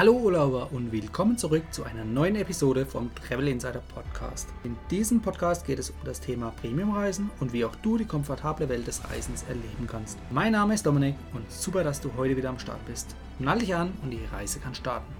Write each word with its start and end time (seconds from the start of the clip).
Hallo 0.00 0.14
Urlauber 0.14 0.70
und 0.72 0.92
willkommen 0.92 1.36
zurück 1.36 1.62
zu 1.72 1.84
einer 1.84 2.06
neuen 2.06 2.34
Episode 2.34 2.86
vom 2.86 3.14
Travel 3.14 3.48
Insider 3.48 3.82
Podcast. 3.94 4.48
In 4.64 4.74
diesem 4.90 5.20
Podcast 5.20 5.66
geht 5.66 5.78
es 5.78 5.90
um 5.90 5.96
das 6.06 6.22
Thema 6.22 6.54
Premiumreisen 6.58 7.28
und 7.38 7.52
wie 7.52 7.66
auch 7.66 7.76
du 7.76 7.98
die 7.98 8.06
komfortable 8.06 8.70
Welt 8.70 8.86
des 8.86 9.04
Reisens 9.04 9.42
erleben 9.42 9.86
kannst. 9.86 10.16
Mein 10.30 10.52
Name 10.52 10.72
ist 10.72 10.86
Dominik 10.86 11.16
und 11.34 11.52
super, 11.52 11.84
dass 11.84 12.00
du 12.00 12.10
heute 12.16 12.34
wieder 12.34 12.48
am 12.48 12.58
Start 12.58 12.82
bist. 12.86 13.14
Nall 13.38 13.58
dich 13.58 13.74
an 13.74 13.92
und 14.02 14.10
die 14.10 14.24
Reise 14.32 14.58
kann 14.58 14.74
starten. 14.74 15.12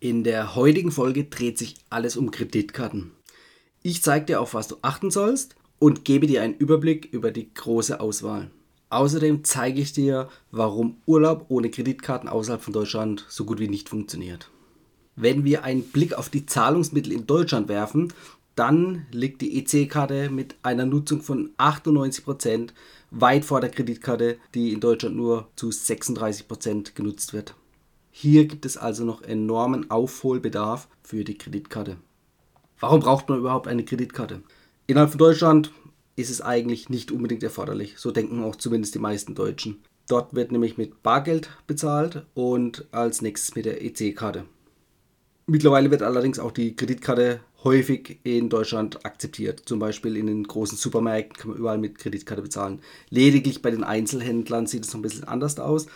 In 0.00 0.24
der 0.24 0.54
heutigen 0.54 0.90
Folge 0.90 1.24
dreht 1.24 1.58
sich 1.58 1.76
alles 1.90 2.16
um 2.16 2.30
Kreditkarten. 2.30 3.12
Ich 3.82 4.02
zeige 4.02 4.24
dir 4.24 4.40
auf 4.40 4.54
was 4.54 4.68
du 4.68 4.76
achten 4.80 5.10
sollst 5.10 5.54
und 5.78 6.06
gebe 6.06 6.26
dir 6.26 6.40
einen 6.40 6.54
Überblick 6.54 7.12
über 7.12 7.30
die 7.30 7.52
große 7.52 8.00
Auswahl. 8.00 8.50
Außerdem 8.90 9.44
zeige 9.44 9.80
ich 9.80 9.92
dir, 9.92 10.28
warum 10.50 10.96
Urlaub 11.04 11.46
ohne 11.48 11.70
Kreditkarten 11.70 12.28
außerhalb 12.28 12.62
von 12.62 12.72
Deutschland 12.72 13.26
so 13.28 13.44
gut 13.44 13.58
wie 13.58 13.68
nicht 13.68 13.88
funktioniert. 13.88 14.50
Wenn 15.14 15.44
wir 15.44 15.64
einen 15.64 15.82
Blick 15.82 16.14
auf 16.14 16.28
die 16.30 16.46
Zahlungsmittel 16.46 17.12
in 17.12 17.26
Deutschland 17.26 17.68
werfen, 17.68 18.12
dann 18.54 19.06
liegt 19.12 19.40
die 19.42 19.58
EC-Karte 19.58 20.30
mit 20.30 20.56
einer 20.62 20.86
Nutzung 20.86 21.22
von 21.22 21.50
98% 21.58 22.70
weit 23.10 23.44
vor 23.44 23.60
der 23.60 23.70
Kreditkarte, 23.70 24.38
die 24.54 24.72
in 24.72 24.80
Deutschland 24.80 25.16
nur 25.16 25.48
zu 25.54 25.68
36% 25.68 26.94
genutzt 26.94 27.32
wird. 27.32 27.54
Hier 28.10 28.46
gibt 28.46 28.66
es 28.66 28.76
also 28.76 29.04
noch 29.04 29.22
enormen 29.22 29.90
Aufholbedarf 29.90 30.88
für 31.02 31.24
die 31.24 31.38
Kreditkarte. 31.38 31.98
Warum 32.80 33.00
braucht 33.00 33.28
man 33.28 33.38
überhaupt 33.38 33.68
eine 33.68 33.84
Kreditkarte? 33.84 34.42
Innerhalb 34.86 35.10
von 35.10 35.18
Deutschland 35.18 35.72
ist 36.18 36.30
es 36.30 36.40
eigentlich 36.40 36.88
nicht 36.88 37.12
unbedingt 37.12 37.42
erforderlich. 37.42 37.94
So 37.96 38.10
denken 38.10 38.42
auch 38.42 38.56
zumindest 38.56 38.94
die 38.94 38.98
meisten 38.98 39.34
Deutschen. 39.34 39.82
Dort 40.08 40.34
wird 40.34 40.50
nämlich 40.52 40.76
mit 40.76 41.02
Bargeld 41.02 41.50
bezahlt 41.66 42.26
und 42.34 42.86
als 42.90 43.22
nächstes 43.22 43.54
mit 43.54 43.66
der 43.66 43.82
EC-Karte. 43.84 44.44
Mittlerweile 45.46 45.90
wird 45.90 46.02
allerdings 46.02 46.38
auch 46.38 46.50
die 46.50 46.74
Kreditkarte 46.74 47.40
häufig 47.62 48.18
in 48.22 48.48
Deutschland 48.48 49.04
akzeptiert. 49.06 49.62
Zum 49.64 49.78
Beispiel 49.78 50.16
in 50.16 50.26
den 50.26 50.44
großen 50.44 50.76
Supermärkten 50.76 51.36
kann 51.36 51.50
man 51.50 51.58
überall 51.58 51.78
mit 51.78 51.98
Kreditkarte 51.98 52.42
bezahlen. 52.42 52.80
Lediglich 53.10 53.62
bei 53.62 53.70
den 53.70 53.84
Einzelhändlern 53.84 54.66
sieht 54.66 54.84
es 54.84 54.92
noch 54.92 55.00
ein 55.00 55.02
bisschen 55.02 55.24
anders 55.24 55.58
aus, 55.58 55.86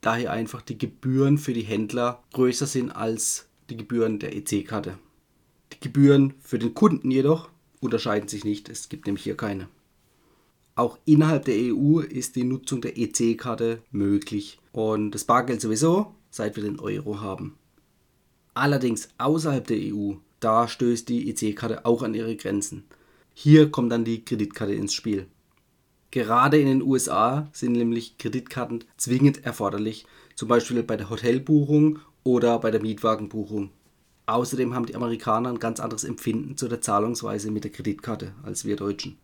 da 0.00 0.16
hier 0.16 0.30
einfach 0.30 0.62
die 0.62 0.78
Gebühren 0.78 1.38
für 1.38 1.52
die 1.52 1.62
Händler 1.62 2.22
größer 2.32 2.66
sind 2.66 2.90
als 2.90 3.48
die 3.68 3.76
Gebühren 3.76 4.18
der 4.18 4.36
EC-Karte. 4.36 4.98
Die 5.72 5.80
Gebühren 5.80 6.34
für 6.40 6.58
den 6.58 6.74
Kunden 6.74 7.10
jedoch 7.10 7.48
unterscheiden 7.80 8.28
sich 8.28 8.44
nicht. 8.44 8.68
Es 8.68 8.88
gibt 8.88 9.06
nämlich 9.06 9.24
hier 9.24 9.36
keine. 9.36 9.68
Auch 10.74 10.98
innerhalb 11.06 11.46
der 11.46 11.56
EU 11.56 12.00
ist 12.00 12.36
die 12.36 12.44
Nutzung 12.44 12.82
der 12.82 12.98
EC-Karte 12.98 13.82
möglich 13.90 14.58
und 14.72 15.12
das 15.12 15.24
Bargeld 15.24 15.60
sowieso, 15.60 16.14
seit 16.30 16.56
wir 16.56 16.62
den 16.62 16.78
Euro 16.78 17.20
haben. 17.20 17.56
Allerdings 18.52 19.08
außerhalb 19.16 19.66
der 19.66 19.78
EU, 19.78 20.14
da 20.40 20.68
stößt 20.68 21.08
die 21.08 21.30
EC-Karte 21.30 21.86
auch 21.86 22.02
an 22.02 22.14
ihre 22.14 22.36
Grenzen. 22.36 22.84
Hier 23.32 23.70
kommt 23.70 23.92
dann 23.92 24.04
die 24.04 24.24
Kreditkarte 24.24 24.74
ins 24.74 24.92
Spiel. 24.92 25.26
Gerade 26.10 26.58
in 26.58 26.66
den 26.66 26.82
USA 26.82 27.48
sind 27.52 27.72
nämlich 27.72 28.16
Kreditkarten 28.18 28.84
zwingend 28.96 29.44
erforderlich, 29.44 30.06
zum 30.34 30.48
Beispiel 30.48 30.82
bei 30.82 30.96
der 30.96 31.10
Hotelbuchung 31.10 31.98
oder 32.22 32.58
bei 32.58 32.70
der 32.70 32.80
Mietwagenbuchung. 32.80 33.70
Außerdem 34.26 34.74
haben 34.74 34.86
die 34.86 34.96
Amerikaner 34.96 35.50
ein 35.50 35.60
ganz 35.60 35.78
anderes 35.78 36.04
Empfinden 36.04 36.56
zu 36.56 36.68
der 36.68 36.80
Zahlungsweise 36.80 37.50
mit 37.50 37.64
der 37.64 37.70
Kreditkarte 37.70 38.32
als 38.42 38.64
wir 38.64 38.76
Deutschen. 38.76 39.18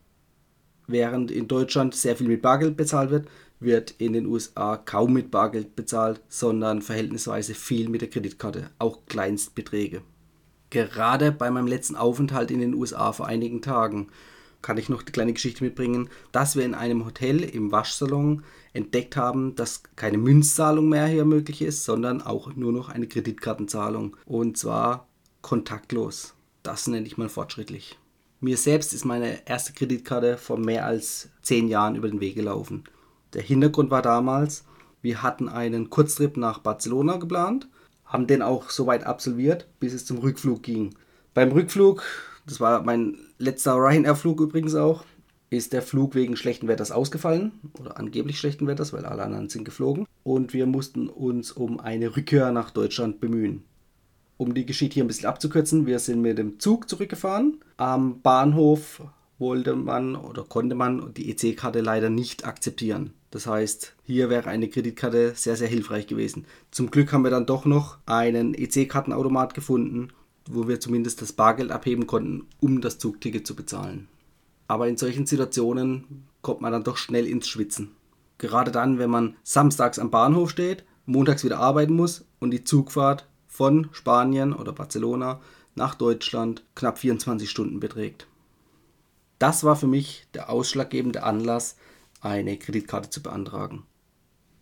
Während 0.86 1.30
in 1.30 1.48
Deutschland 1.48 1.94
sehr 1.94 2.16
viel 2.16 2.28
mit 2.28 2.42
Bargeld 2.42 2.76
bezahlt 2.76 3.10
wird, 3.10 3.28
wird 3.58 3.94
in 3.98 4.12
den 4.12 4.26
USA 4.26 4.76
kaum 4.76 5.12
mit 5.12 5.30
Bargeld 5.30 5.76
bezahlt, 5.76 6.20
sondern 6.28 6.82
verhältnisweise 6.82 7.54
viel 7.54 7.88
mit 7.88 8.00
der 8.00 8.10
Kreditkarte, 8.10 8.70
auch 8.78 9.06
Kleinstbeträge. 9.06 10.02
Gerade 10.70 11.32
bei 11.32 11.50
meinem 11.50 11.66
letzten 11.66 11.96
Aufenthalt 11.96 12.50
in 12.50 12.60
den 12.60 12.74
USA 12.74 13.12
vor 13.12 13.26
einigen 13.26 13.60
Tagen 13.60 14.08
kann 14.62 14.78
ich 14.78 14.88
noch 14.88 15.02
die 15.02 15.12
kleine 15.12 15.32
Geschichte 15.32 15.64
mitbringen, 15.64 16.08
dass 16.30 16.56
wir 16.56 16.64
in 16.64 16.74
einem 16.74 17.04
Hotel 17.04 17.42
im 17.42 17.72
Waschsalon 17.72 18.44
entdeckt 18.72 19.16
haben, 19.16 19.54
dass 19.54 19.82
keine 19.96 20.18
Münzzahlung 20.18 20.88
mehr 20.88 21.06
hier 21.06 21.24
möglich 21.24 21.62
ist, 21.62 21.84
sondern 21.84 22.22
auch 22.22 22.54
nur 22.54 22.72
noch 22.72 22.88
eine 22.88 23.06
Kreditkartenzahlung. 23.06 24.16
Und 24.24 24.56
zwar 24.56 25.08
kontaktlos. 25.42 26.34
Das 26.62 26.86
nenne 26.86 27.06
ich 27.06 27.18
mal 27.18 27.28
fortschrittlich. 27.28 27.98
Mir 28.40 28.56
selbst 28.56 28.92
ist 28.92 29.04
meine 29.04 29.46
erste 29.46 29.72
Kreditkarte 29.72 30.36
vor 30.36 30.58
mehr 30.58 30.86
als 30.86 31.28
zehn 31.42 31.68
Jahren 31.68 31.94
über 31.94 32.08
den 32.08 32.20
Weg 32.20 32.34
gelaufen. 32.34 32.84
Der 33.34 33.42
Hintergrund 33.42 33.90
war 33.90 34.02
damals, 34.02 34.64
wir 35.00 35.22
hatten 35.22 35.48
einen 35.48 35.90
Kurztrip 35.90 36.36
nach 36.36 36.58
Barcelona 36.58 37.16
geplant, 37.16 37.68
haben 38.04 38.26
den 38.26 38.42
auch 38.42 38.70
soweit 38.70 39.04
absolviert, 39.04 39.68
bis 39.80 39.92
es 39.92 40.06
zum 40.06 40.18
Rückflug 40.18 40.62
ging. 40.62 40.94
Beim 41.34 41.52
Rückflug 41.52 42.02
das 42.46 42.60
war 42.60 42.82
mein 42.82 43.18
letzter 43.38 43.74
Ryanair-Flug 43.74 44.40
übrigens 44.40 44.74
auch, 44.74 45.04
ist 45.58 45.72
der 45.72 45.82
Flug 45.82 46.14
wegen 46.14 46.36
schlechten 46.36 46.68
Wetters 46.68 46.92
ausgefallen 46.92 47.52
oder 47.78 47.98
angeblich 47.98 48.38
schlechten 48.38 48.66
Wetters, 48.66 48.92
weil 48.92 49.04
alle 49.04 49.22
anderen 49.22 49.48
sind 49.48 49.64
geflogen. 49.64 50.06
Und 50.22 50.52
wir 50.52 50.66
mussten 50.66 51.08
uns 51.08 51.52
um 51.52 51.80
eine 51.80 52.16
Rückkehr 52.16 52.52
nach 52.52 52.70
Deutschland 52.70 53.20
bemühen. 53.20 53.62
Um 54.36 54.54
die 54.54 54.66
Geschichte 54.66 54.94
hier 54.94 55.04
ein 55.04 55.08
bisschen 55.08 55.28
abzukürzen, 55.28 55.86
wir 55.86 55.98
sind 55.98 56.20
mit 56.20 56.38
dem 56.38 56.58
Zug 56.58 56.88
zurückgefahren. 56.88 57.60
Am 57.76 58.20
Bahnhof 58.22 59.02
wollte 59.38 59.76
man 59.76 60.16
oder 60.16 60.44
konnte 60.44 60.74
man 60.74 61.14
die 61.14 61.30
EC-Karte 61.30 61.80
leider 61.80 62.10
nicht 62.10 62.46
akzeptieren. 62.46 63.12
Das 63.30 63.46
heißt, 63.46 63.94
hier 64.04 64.30
wäre 64.30 64.48
eine 64.48 64.68
Kreditkarte 64.68 65.32
sehr, 65.34 65.56
sehr 65.56 65.68
hilfreich 65.68 66.06
gewesen. 66.06 66.44
Zum 66.70 66.90
Glück 66.90 67.12
haben 67.12 67.24
wir 67.24 67.30
dann 67.30 67.46
doch 67.46 67.64
noch 67.64 67.98
einen 68.06 68.54
EC-Kartenautomat 68.54 69.54
gefunden 69.54 70.12
wo 70.48 70.68
wir 70.68 70.80
zumindest 70.80 71.22
das 71.22 71.32
Bargeld 71.32 71.70
abheben 71.70 72.06
konnten, 72.06 72.46
um 72.60 72.80
das 72.80 72.98
Zugticket 72.98 73.46
zu 73.46 73.54
bezahlen. 73.54 74.08
Aber 74.72 74.88
in 74.88 74.96
solchen 74.96 75.26
Situationen 75.26 76.24
kommt 76.40 76.62
man 76.62 76.72
dann 76.72 76.82
doch 76.82 76.96
schnell 76.96 77.26
ins 77.26 77.46
Schwitzen. 77.46 77.94
Gerade 78.38 78.70
dann, 78.70 78.98
wenn 78.98 79.10
man 79.10 79.36
samstags 79.42 79.98
am 79.98 80.10
Bahnhof 80.10 80.48
steht, 80.48 80.86
montags 81.04 81.44
wieder 81.44 81.58
arbeiten 81.58 81.92
muss 81.92 82.24
und 82.40 82.52
die 82.52 82.64
Zugfahrt 82.64 83.28
von 83.46 83.90
Spanien 83.92 84.54
oder 84.54 84.72
Barcelona 84.72 85.42
nach 85.74 85.94
Deutschland 85.94 86.64
knapp 86.74 86.96
24 86.96 87.50
Stunden 87.50 87.80
beträgt. 87.80 88.26
Das 89.38 89.62
war 89.62 89.76
für 89.76 89.88
mich 89.88 90.26
der 90.32 90.48
ausschlaggebende 90.48 91.22
Anlass, 91.22 91.76
eine 92.22 92.56
Kreditkarte 92.56 93.10
zu 93.10 93.22
beantragen. 93.22 93.82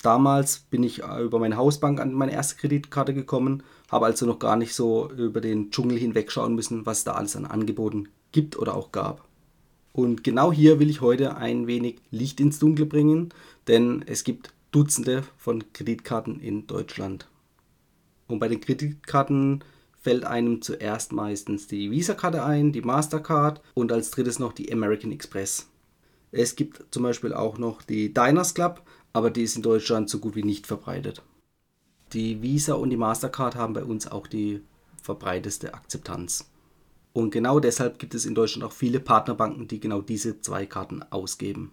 Damals 0.03 0.59
bin 0.59 0.83
ich 0.83 1.05
äh, 1.05 1.23
über 1.23 1.39
meine 1.39 1.57
Hausbank 1.57 2.01
an 2.01 2.15
meine 2.15 2.33
erste 2.33 2.57
Kreditkarte 2.57 3.15
gekommen, 3.15 3.63
habe 3.89 4.07
also 4.07 4.27
noch 4.27 4.41
gar 4.41 4.57
nicht 4.57 4.75
so 4.75 5.09
über 5.13 5.41
den 5.41 5.71
Dschungel 5.71 5.99
hinwegschauen 5.99 6.57
müssen, 6.57 6.85
was 6.85 7.05
da 7.05 7.13
alles 7.13 7.37
an 7.37 7.47
Angeboten 7.47 8.09
gibt 8.33 8.59
oder 8.59 8.75
auch 8.75 8.91
gab. 8.91 9.30
Und 9.93 10.23
genau 10.23 10.53
hier 10.53 10.79
will 10.79 10.91
ich 10.91 11.01
heute 11.01 11.37
ein 11.37 11.67
wenig 11.67 12.01
Licht 12.11 12.41
ins 12.41 12.59
Dunkle 12.59 12.87
bringen, 12.87 13.31
denn 13.67 14.05
es 14.07 14.25
gibt 14.25 14.53
Dutzende 14.71 15.25
von 15.37 15.73
Kreditkarten 15.73 16.39
in 16.39 16.67
Deutschland. 16.67 17.29
Und 18.29 18.39
bei 18.39 18.49
den 18.49 18.61
Kreditkarten 18.61 19.65
fällt 20.01 20.25
einem 20.25 20.63
zuerst 20.63 21.13
meistens 21.13 21.67
die 21.67 21.91
Visa-Karte 21.91 22.45
ein, 22.45 22.73
die 22.73 22.83
Mastercard 22.83 23.61
und 23.75 23.93
als 23.93 24.11
drittes 24.11 24.39
noch 24.39 24.53
die 24.53 24.73
American 24.73 25.13
Express. 25.13 25.69
Es 26.33 26.55
gibt 26.55 26.85
zum 26.93 27.03
Beispiel 27.03 27.35
auch 27.35 27.59
noch 27.59 27.83
die 27.83 28.15
Diners 28.15 28.55
Club, 28.55 28.83
aber 29.13 29.31
die 29.31 29.43
ist 29.43 29.57
in 29.57 29.63
Deutschland 29.63 30.09
so 30.09 30.21
gut 30.21 30.37
wie 30.37 30.45
nicht 30.45 30.67
verbreitet. 30.67 31.23
Die 32.13 32.43
Visa 32.43 32.75
und 32.75 32.91
die 32.91 32.97
Mastercard 32.97 33.57
haben 33.57 33.75
bei 33.75 33.85
uns 33.85 34.07
auch 34.07 34.27
die 34.27 34.63
verbreiteste 35.03 35.75
Akzeptanz. 35.75 36.50
Und 37.13 37.31
genau 37.31 37.59
deshalb 37.61 37.99
gibt 37.99 38.15
es 38.15 38.27
in 38.27 38.35
Deutschland 38.35 38.65
auch 38.65 38.73
viele 38.73 39.01
Partnerbanken, 39.01 39.67
die 39.67 39.81
genau 39.81 40.01
diese 40.01 40.41
zwei 40.41 40.67
Karten 40.67 41.03
ausgeben. 41.11 41.73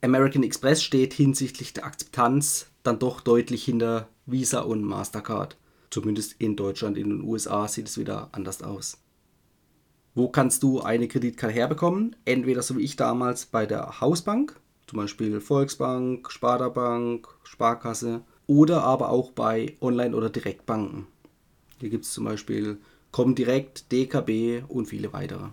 American 0.00 0.42
Express 0.42 0.82
steht 0.82 1.12
hinsichtlich 1.12 1.72
der 1.72 1.84
Akzeptanz 1.84 2.66
dann 2.82 2.98
doch 2.98 3.20
deutlich 3.20 3.64
hinter 3.64 4.08
Visa 4.26 4.60
und 4.60 4.82
Mastercard. 4.82 5.56
Zumindest 5.90 6.36
in 6.38 6.54
Deutschland, 6.54 6.96
in 6.96 7.10
den 7.10 7.22
USA 7.22 7.66
sieht 7.66 7.88
es 7.88 7.98
wieder 7.98 8.28
anders 8.32 8.62
aus. 8.62 8.98
Wo 10.14 10.28
kannst 10.28 10.62
du 10.62 10.80
eine 10.80 11.08
Kreditkarte 11.08 11.54
herbekommen? 11.54 12.16
Entweder 12.24 12.62
so 12.62 12.76
wie 12.76 12.82
ich 12.82 12.96
damals 12.96 13.46
bei 13.46 13.66
der 13.66 14.00
Hausbank, 14.00 14.58
zum 14.86 14.98
Beispiel 14.98 15.40
Volksbank, 15.40 16.30
Sparda-Bank, 16.30 17.28
Sparkasse 17.42 18.22
oder 18.46 18.82
aber 18.82 19.10
auch 19.10 19.32
bei 19.32 19.76
Online- 19.80 20.16
oder 20.16 20.30
Direktbanken. 20.30 21.06
Hier 21.80 21.90
gibt 21.90 22.04
es 22.04 22.12
zum 22.12 22.24
Beispiel 22.24 22.78
Comdirect, 23.18 23.90
DKB 23.90 24.62
und 24.68 24.86
viele 24.86 25.12
weitere. 25.12 25.46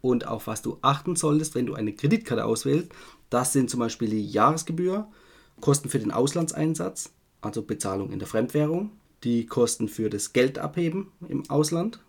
Und 0.00 0.26
auf 0.26 0.46
was 0.46 0.62
du 0.62 0.78
achten 0.80 1.16
solltest, 1.16 1.54
wenn 1.54 1.66
du 1.66 1.74
eine 1.74 1.92
Kreditkarte 1.92 2.46
auswählst, 2.46 2.92
das 3.28 3.52
sind 3.52 3.68
zum 3.68 3.80
Beispiel 3.80 4.08
die 4.08 4.26
Jahresgebühr, 4.26 5.06
Kosten 5.60 5.90
für 5.90 5.98
den 5.98 6.12
Auslandseinsatz, 6.12 7.12
also 7.42 7.60
Bezahlung 7.60 8.10
in 8.10 8.20
der 8.20 8.26
Fremdwährung, 8.26 8.90
die 9.22 9.44
Kosten 9.44 9.88
für 9.88 10.08
das 10.08 10.32
Geldabheben 10.32 11.08
im 11.28 11.50
Ausland, 11.50 12.02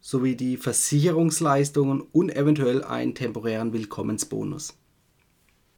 sowie 0.00 0.36
die 0.36 0.58
Versicherungsleistungen 0.58 2.02
und 2.12 2.30
eventuell 2.30 2.84
einen 2.84 3.16
temporären 3.16 3.72
Willkommensbonus. 3.72 4.74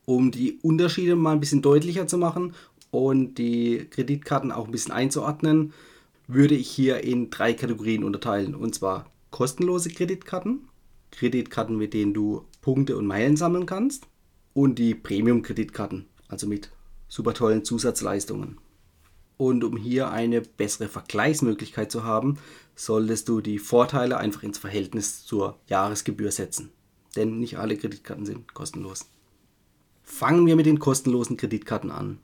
Um 0.04 0.30
die 0.30 0.58
Unterschiede 0.60 1.16
mal 1.16 1.32
ein 1.32 1.40
bisschen 1.40 1.62
deutlicher 1.62 2.06
zu 2.06 2.18
machen 2.18 2.52
und 2.90 3.38
die 3.38 3.86
Kreditkarten 3.88 4.52
auch 4.52 4.66
ein 4.66 4.72
bisschen 4.72 4.92
einzuordnen, 4.92 5.72
würde 6.28 6.54
ich 6.54 6.70
hier 6.70 7.02
in 7.02 7.30
drei 7.30 7.54
Kategorien 7.54 8.04
unterteilen. 8.04 8.54
Und 8.54 8.74
zwar 8.74 9.10
kostenlose 9.30 9.88
Kreditkarten, 9.88 10.68
Kreditkarten, 11.10 11.76
mit 11.76 11.94
denen 11.94 12.14
du 12.14 12.44
Punkte 12.60 12.96
und 12.96 13.06
Meilen 13.06 13.36
sammeln 13.36 13.66
kannst 13.66 14.06
und 14.52 14.78
die 14.78 14.94
Premium-Kreditkarten, 14.94 16.06
also 16.28 16.46
mit 16.46 16.70
super 17.08 17.34
tollen 17.34 17.64
Zusatzleistungen. 17.64 18.58
Und 19.38 19.64
um 19.64 19.76
hier 19.76 20.10
eine 20.10 20.42
bessere 20.42 20.88
Vergleichsmöglichkeit 20.88 21.90
zu 21.90 22.04
haben, 22.04 22.38
solltest 22.74 23.28
du 23.28 23.40
die 23.40 23.58
Vorteile 23.58 24.18
einfach 24.18 24.42
ins 24.42 24.58
Verhältnis 24.58 25.24
zur 25.24 25.58
Jahresgebühr 25.68 26.32
setzen. 26.32 26.70
Denn 27.16 27.38
nicht 27.38 27.56
alle 27.58 27.76
Kreditkarten 27.76 28.26
sind 28.26 28.52
kostenlos. 28.52 29.08
Fangen 30.02 30.46
wir 30.46 30.56
mit 30.56 30.66
den 30.66 30.78
kostenlosen 30.78 31.36
Kreditkarten 31.36 31.90
an. 31.90 32.18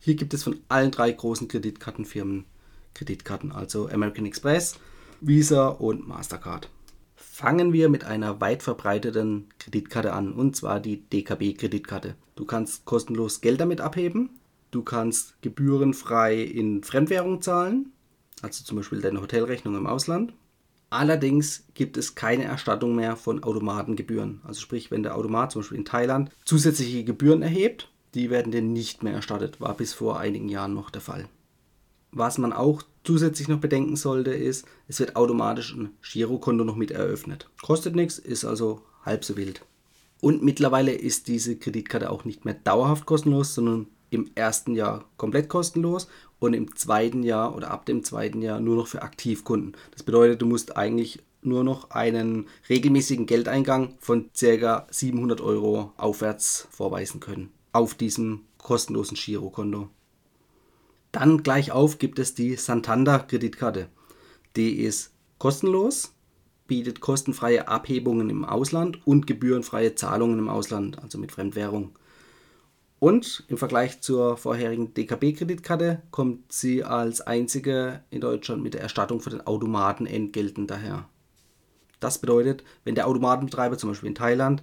Hier 0.00 0.14
gibt 0.14 0.34
es 0.34 0.42
von 0.42 0.58
allen 0.68 0.90
drei 0.90 1.12
großen 1.12 1.48
Kreditkartenfirmen 1.48 2.44
Kreditkarten, 2.94 3.52
also 3.52 3.88
American 3.88 4.26
Express, 4.26 4.78
Visa 5.20 5.68
und 5.68 6.06
Mastercard. 6.06 6.70
Fangen 7.16 7.72
wir 7.72 7.88
mit 7.88 8.04
einer 8.04 8.40
weit 8.40 8.62
verbreiteten 8.62 9.48
Kreditkarte 9.58 10.12
an, 10.12 10.32
und 10.32 10.54
zwar 10.56 10.80
die 10.80 11.02
DKB-Kreditkarte. 11.10 12.14
Du 12.36 12.44
kannst 12.44 12.84
kostenlos 12.84 13.40
Geld 13.40 13.60
damit 13.60 13.80
abheben, 13.80 14.30
du 14.70 14.82
kannst 14.82 15.40
gebührenfrei 15.42 16.40
in 16.42 16.82
Fremdwährung 16.82 17.42
zahlen, 17.42 17.92
also 18.42 18.64
zum 18.64 18.76
Beispiel 18.76 19.00
deine 19.00 19.20
Hotelrechnung 19.20 19.76
im 19.76 19.86
Ausland. 19.86 20.34
Allerdings 20.90 21.64
gibt 21.74 21.96
es 21.96 22.14
keine 22.14 22.44
Erstattung 22.44 22.94
mehr 22.94 23.16
von 23.16 23.42
Automatengebühren. 23.42 24.40
Also 24.44 24.60
sprich, 24.60 24.90
wenn 24.92 25.02
der 25.02 25.16
Automat 25.16 25.50
zum 25.50 25.62
Beispiel 25.62 25.78
in 25.78 25.84
Thailand 25.84 26.30
zusätzliche 26.44 27.02
Gebühren 27.02 27.42
erhebt, 27.42 27.90
die 28.14 28.30
werden 28.30 28.52
dir 28.52 28.62
nicht 28.62 29.02
mehr 29.02 29.14
erstattet. 29.14 29.60
War 29.60 29.74
bis 29.76 29.92
vor 29.92 30.20
einigen 30.20 30.48
Jahren 30.48 30.74
noch 30.74 30.90
der 30.90 31.00
Fall. 31.00 31.28
Was 32.16 32.38
man 32.38 32.52
auch 32.52 32.82
zusätzlich 33.02 33.48
noch 33.48 33.58
bedenken 33.58 33.96
sollte, 33.96 34.30
ist, 34.30 34.66
es 34.86 35.00
wird 35.00 35.16
automatisch 35.16 35.74
ein 35.74 35.90
Girokonto 36.00 36.62
noch 36.62 36.76
mit 36.76 36.92
eröffnet. 36.92 37.50
Kostet 37.60 37.96
nichts, 37.96 38.18
ist 38.18 38.44
also 38.44 38.82
halb 39.04 39.24
so 39.24 39.36
wild. 39.36 39.62
Und 40.20 40.40
mittlerweile 40.40 40.92
ist 40.92 41.26
diese 41.26 41.56
Kreditkarte 41.56 42.10
auch 42.10 42.24
nicht 42.24 42.44
mehr 42.44 42.54
dauerhaft 42.54 43.04
kostenlos, 43.04 43.56
sondern 43.56 43.88
im 44.10 44.30
ersten 44.36 44.76
Jahr 44.76 45.04
komplett 45.16 45.48
kostenlos 45.48 46.06
und 46.38 46.54
im 46.54 46.76
zweiten 46.76 47.24
Jahr 47.24 47.56
oder 47.56 47.72
ab 47.72 47.84
dem 47.84 48.04
zweiten 48.04 48.42
Jahr 48.42 48.60
nur 48.60 48.76
noch 48.76 48.86
für 48.86 49.02
Aktivkunden. 49.02 49.76
Das 49.90 50.04
bedeutet, 50.04 50.40
du 50.40 50.46
musst 50.46 50.76
eigentlich 50.76 51.18
nur 51.42 51.64
noch 51.64 51.90
einen 51.90 52.46
regelmäßigen 52.68 53.26
Geldeingang 53.26 53.96
von 53.98 54.30
ca. 54.38 54.86
700 54.88 55.40
Euro 55.40 55.92
aufwärts 55.96 56.68
vorweisen 56.70 57.18
können 57.18 57.50
auf 57.72 57.94
diesem 57.94 58.42
kostenlosen 58.56 59.16
Girokonto. 59.16 59.88
Dann 61.14 61.44
gleich 61.44 61.70
auf 61.70 61.98
gibt 61.98 62.18
es 62.18 62.34
die 62.34 62.56
Santander 62.56 63.20
Kreditkarte. 63.20 63.86
Die 64.56 64.80
ist 64.80 65.12
kostenlos, 65.38 66.12
bietet 66.66 66.98
kostenfreie 66.98 67.68
Abhebungen 67.68 68.30
im 68.30 68.44
Ausland 68.44 69.06
und 69.06 69.28
gebührenfreie 69.28 69.94
Zahlungen 69.94 70.40
im 70.40 70.48
Ausland, 70.48 71.00
also 71.00 71.18
mit 71.18 71.30
Fremdwährung. 71.30 71.96
Und 72.98 73.44
im 73.46 73.58
Vergleich 73.58 74.00
zur 74.00 74.36
vorherigen 74.36 74.92
DKB-Kreditkarte 74.92 76.02
kommt 76.10 76.52
sie 76.52 76.82
als 76.82 77.20
einzige 77.20 78.02
in 78.10 78.20
Deutschland 78.20 78.64
mit 78.64 78.74
der 78.74 78.80
Erstattung 78.80 79.20
von 79.20 79.34
den 79.34 79.46
Automatenentgelten 79.46 80.66
daher. 80.66 81.08
Das 82.00 82.18
bedeutet, 82.18 82.64
wenn 82.82 82.96
der 82.96 83.06
Automatenbetreiber 83.06 83.78
zum 83.78 83.90
Beispiel 83.90 84.08
in 84.08 84.16
Thailand 84.16 84.62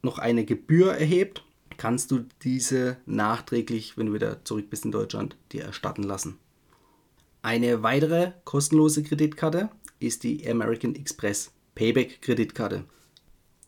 noch 0.00 0.18
eine 0.18 0.46
Gebühr 0.46 0.94
erhebt, 0.94 1.44
kannst 1.80 2.10
du 2.10 2.26
diese 2.42 2.98
nachträglich, 3.06 3.96
wenn 3.96 4.08
du 4.08 4.12
wieder 4.12 4.44
zurück 4.44 4.68
bist 4.68 4.84
in 4.84 4.92
Deutschland, 4.92 5.38
dir 5.50 5.64
erstatten 5.64 6.02
lassen. 6.02 6.36
Eine 7.40 7.82
weitere 7.82 8.32
kostenlose 8.44 9.02
Kreditkarte 9.02 9.70
ist 9.98 10.22
die 10.22 10.46
American 10.46 10.94
Express 10.94 11.52
Payback 11.74 12.20
Kreditkarte. 12.20 12.84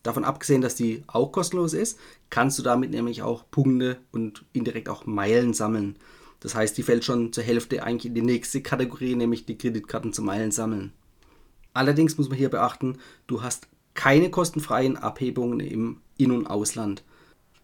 Davon 0.03 0.25
abgesehen, 0.25 0.61
dass 0.61 0.75
die 0.75 1.01
auch 1.07 1.31
kostenlos 1.31 1.73
ist, 1.73 1.97
kannst 2.29 2.59
du 2.59 2.61
damit 2.61 2.91
nämlich 2.91 3.23
auch 3.23 3.49
Punkte 3.49 3.97
und 4.11 4.45
indirekt 4.53 4.89
auch 4.89 5.07
Meilen 5.07 5.55
sammeln. 5.55 5.97
Das 6.39 6.53
heißt, 6.53 6.77
die 6.77 6.83
fällt 6.83 7.03
schon 7.03 7.33
zur 7.33 7.43
Hälfte 7.43 7.81
eigentlich 7.81 8.05
in 8.05 8.13
die 8.13 8.21
nächste 8.21 8.61
Kategorie, 8.61 9.15
nämlich 9.15 9.47
die 9.47 9.57
Kreditkarten 9.57 10.13
zum 10.13 10.25
Meilen 10.25 10.51
sammeln. 10.51 10.93
Allerdings 11.73 12.19
muss 12.19 12.29
man 12.29 12.37
hier 12.37 12.49
beachten, 12.49 12.99
du 13.25 13.41
hast 13.41 13.67
keine 13.95 14.29
kostenfreien 14.29 14.97
Abhebungen 14.97 15.61
im 15.61 16.01
In- 16.17 16.31
und 16.31 16.45
Ausland. 16.45 17.03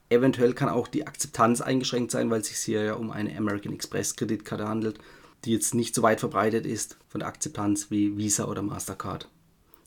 Eventuell 0.10 0.54
kann 0.54 0.70
auch 0.70 0.88
die 0.88 1.06
Akzeptanz 1.06 1.62
eingeschränkt 1.62 2.12
sein, 2.12 2.32
weil 2.32 2.42
es 2.42 2.48
sich 2.48 2.58
hier 2.58 2.84
ja 2.84 2.94
um 2.96 3.12
eine 3.12 3.36
American 3.38 3.74
Express 3.74 4.16
Kreditkarte 4.16 4.68
handelt, 4.68 5.00
die 5.46 5.52
jetzt 5.52 5.76
nicht 5.76 5.94
so 5.94 6.02
weit 6.02 6.20
verbreitet 6.20 6.66
ist 6.66 6.98
von 7.08 7.20
der 7.20 7.28
Akzeptanz 7.28 7.92
wie 7.92 8.18
Visa 8.18 8.46
oder 8.46 8.64
Mastercard. 8.64 9.30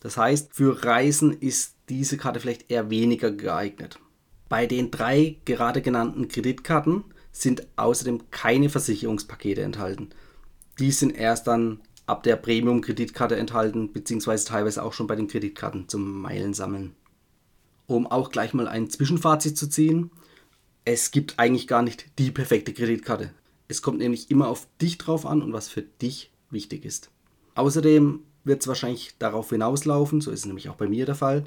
Das 0.01 0.17
heißt, 0.17 0.55
für 0.55 0.85
Reisen 0.85 1.33
ist 1.33 1.75
diese 1.89 2.17
Karte 2.17 2.41
vielleicht 2.41 2.71
eher 2.71 2.89
weniger 2.89 3.31
geeignet. 3.33 3.99
Bei 4.49 4.67
den 4.67 4.91
drei 4.91 5.37
gerade 5.45 5.83
genannten 5.83 6.29
Kreditkarten 6.29 7.05
sind 7.33 7.67
außerdem 7.77 8.31
keine 8.31 8.69
Versicherungspakete 8.69 9.63
enthalten. 9.63 10.11
Die 10.79 10.93
sind 10.93 11.17
erst 11.17 11.47
dann 11.47 11.81
ab 12.07 12.23
der 12.23 12.37
Premium-Kreditkarte 12.37 13.37
enthalten, 13.37 13.93
beziehungsweise 13.93 14.47
teilweise 14.47 14.83
auch 14.83 14.93
schon 14.93 15.07
bei 15.07 15.17
den 15.17 15.29
Kreditkarten 15.29 15.89
zum 15.89 16.21
Meilen 16.21 16.55
sammeln 16.55 16.95
um 17.97 18.07
auch 18.07 18.31
gleich 18.31 18.55
mal 18.55 18.69
ein 18.69 18.91
Zwischenfazit 18.91 19.57
zu 19.57 19.69
ziehen. 19.69 20.11
Es 20.85 21.11
gibt 21.11 21.39
eigentlich 21.39 21.69
gar 21.69 21.83
nicht 21.83 22.07
die 22.19 22.31
perfekte 22.31 22.73
Kreditkarte. 22.73 23.31
Es 23.69 23.83
kommt 23.83 23.99
nämlich 23.99 24.31
immer 24.31 24.49
auf 24.49 24.67
dich 24.81 24.99
drauf 24.99 25.25
an 25.27 25.43
und 25.43 25.53
was 25.53 25.69
für 25.69 25.83
dich 25.83 26.33
wichtig 26.51 26.85
ist. 26.85 27.11
Außerdem 27.55 28.21
wird 28.45 28.63
es 28.63 28.69
wahrscheinlich 28.69 29.15
darauf 29.19 29.51
hinauslaufen, 29.51 30.21
so 30.21 30.31
ist 30.31 30.41
es 30.41 30.47
nämlich 30.47 30.69
auch 30.69 30.75
bei 30.75 30.89
mir 30.89 31.07
der 31.07 31.15
Fall, 31.15 31.45